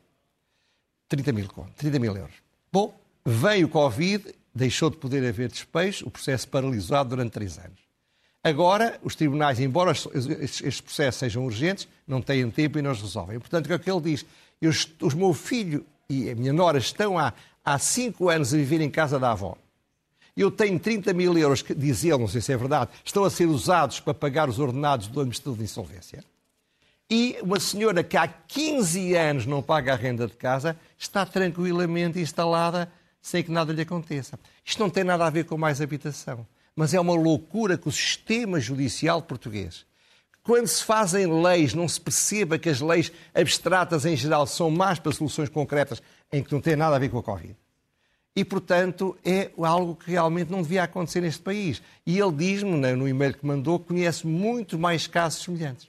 30 1.08 1.32
mil, 1.32 1.48
30 1.76 2.00
mil 2.00 2.15
euros. 2.15 2.36
Bom, 2.72 2.98
veio 3.26 3.68
o 3.68 3.70
Covid, 3.70 4.34
deixou 4.54 4.89
de 4.89 4.98
poder 4.98 5.28
haver 5.28 5.50
despejo, 5.50 6.08
o 6.08 6.12
processo 6.12 6.48
paralisado 6.48 7.10
durante 7.10 7.32
três 7.32 7.58
anos. 7.58 7.86
Agora, 8.44 9.00
os 9.04 9.15
tribunais, 9.15 9.60
embora 9.60 9.91
estes 9.91 10.80
processos 10.80 11.20
sejam 11.20 11.46
urgentes, 11.46 11.88
não 12.08 12.22
têm 12.22 12.50
tempo 12.52 12.78
e 12.78 12.82
não 12.82 12.91
os 12.91 13.02
resolvem. 13.02 13.39
Portanto, 13.39 13.65
o 13.65 13.68
que 13.70 13.74
é 13.74 13.80
que 13.80 13.89
ele 13.89 14.02
diz? 14.02 14.26
Eu, 14.62 14.70
os 14.70 15.13
meu 15.15 15.34
filho 15.34 15.84
e 16.08 16.30
a 16.30 16.36
minha 16.36 16.54
nora 16.54 16.78
estão 16.78 17.18
há, 17.18 17.34
há 17.63 17.80
cinco 17.80 18.30
anos 18.30 18.54
a 18.54 18.58
viver 18.58 18.82
em 18.82 18.89
casa 18.89 19.20
da 19.20 19.32
avó. 19.32 19.58
Eu 20.38 20.52
tenho 20.52 20.80
30 20.80 21.13
mil 21.13 21.36
euros, 21.38 21.62
que, 21.62 21.74
diz 21.74 22.04
ele, 22.04 22.20
não 22.20 22.28
sei 22.28 22.41
se 22.41 22.54
é 22.54 22.58
verdade, 22.58 22.91
estão 23.04 23.24
a 23.24 23.30
ser 23.30 23.48
usados 23.48 24.00
para 24.00 24.13
pagar 24.13 24.48
os 24.48 24.60
ordenados 24.60 25.08
do 25.08 25.22
administrador 25.22 25.58
de 25.58 25.63
insolvência. 25.63 26.24
E 27.10 27.38
uma 27.41 27.60
senhora 27.60 28.04
que 28.04 28.18
há 28.18 28.28
15 28.28 29.15
anos 29.15 29.46
não 29.46 29.62
paga 29.62 29.94
a 29.94 29.96
renda 29.96 30.28
de 30.28 30.34
casa 30.34 30.78
está 30.98 31.26
tranquilamente 31.26 32.20
instalada 32.20 32.91
sem 33.22 33.44
que 33.44 33.52
nada 33.52 33.72
lhe 33.72 33.82
aconteça. 33.82 34.39
Isto 34.63 34.80
não 34.80 34.89
tem 34.89 35.04
nada 35.04 35.26
a 35.26 35.30
ver 35.30 35.46
com 35.46 35.58
mais 35.58 35.82
habitação 35.82 36.48
mas 36.76 36.94
é 36.94 37.00
uma 37.00 37.15
loucura 37.15 37.78
que 37.78 37.88
o 37.88 37.91
sistema 37.91 38.60
judicial 38.60 39.22
português, 39.22 39.86
quando 40.44 40.68
se 40.68 40.84
fazem 40.84 41.41
leis, 41.41 41.74
não 41.74 41.88
se 41.88 42.00
perceba 42.00 42.60
que 42.60 42.70
as 42.70 42.82
leis 42.82 43.12
abstratas 43.34 44.06
em 44.06 44.15
geral 44.15 44.46
são 44.46 44.70
mais 44.70 45.00
para 45.00 45.13
soluções 45.13 45.50
concretas 45.50 46.04
em 46.32 46.44
que 46.44 46.52
não 46.54 46.62
tem 46.62 46.76
nada 46.76 46.98
a 46.98 47.00
ver 47.00 47.10
com 47.10 47.18
a 47.18 47.24
Covid. 47.24 47.56
E, 48.36 48.44
portanto, 48.44 49.18
é 49.24 49.50
algo 49.58 49.96
que 49.96 50.12
realmente 50.12 50.52
não 50.52 50.62
devia 50.62 50.84
acontecer 50.84 51.22
neste 51.22 51.41
país. 51.41 51.82
E 52.06 52.20
ele 52.20 52.34
diz-me, 52.34 52.76
no 52.94 53.08
e-mail 53.08 53.34
que 53.34 53.46
mandou, 53.46 53.80
que 53.80 53.88
conhece 53.88 54.28
muito 54.28 54.78
mais 54.78 55.08
casos 55.08 55.41
semelhantes. 55.41 55.88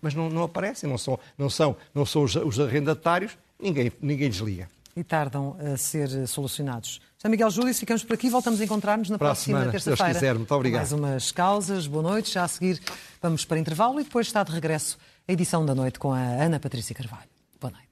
Mas 0.00 0.14
não, 0.14 0.28
não 0.28 0.42
aparecem, 0.42 0.88
não 0.88 0.98
são, 0.98 1.18
não 1.36 1.50
são, 1.50 1.76
não 1.94 2.06
são 2.06 2.22
os, 2.22 2.36
os 2.36 2.60
arrendatários, 2.60 3.36
ninguém, 3.60 3.92
ninguém 4.00 4.30
desliga 4.30 4.68
e 4.98 5.04
tardam 5.04 5.56
a 5.60 5.76
ser 5.76 6.26
solucionados. 6.26 7.00
São 7.16 7.30
Miguel 7.30 7.50
Júlio, 7.50 7.72
ficamos 7.72 8.02
por 8.02 8.14
aqui. 8.14 8.28
Voltamos 8.28 8.60
a 8.60 8.64
encontrar-nos 8.64 9.08
na 9.08 9.16
para 9.18 9.28
próxima 9.28 9.66
terça-feira. 9.66 10.34
Muito 10.34 10.52
obrigado. 10.54 10.80
Mais 10.80 10.92
umas 10.92 11.30
causas. 11.30 11.86
Boa 11.86 12.02
noite. 12.02 12.32
Já 12.32 12.44
a 12.44 12.48
seguir 12.48 12.80
vamos 13.22 13.44
para 13.44 13.58
intervalo 13.58 14.00
e 14.00 14.04
depois 14.04 14.26
está 14.26 14.42
de 14.42 14.52
regresso 14.52 14.98
a 15.26 15.32
edição 15.32 15.64
da 15.64 15.74
noite 15.74 15.98
com 15.98 16.12
a 16.12 16.18
Ana 16.18 16.58
Patrícia 16.58 16.94
Carvalho. 16.94 17.28
Boa 17.60 17.72
noite. 17.72 17.88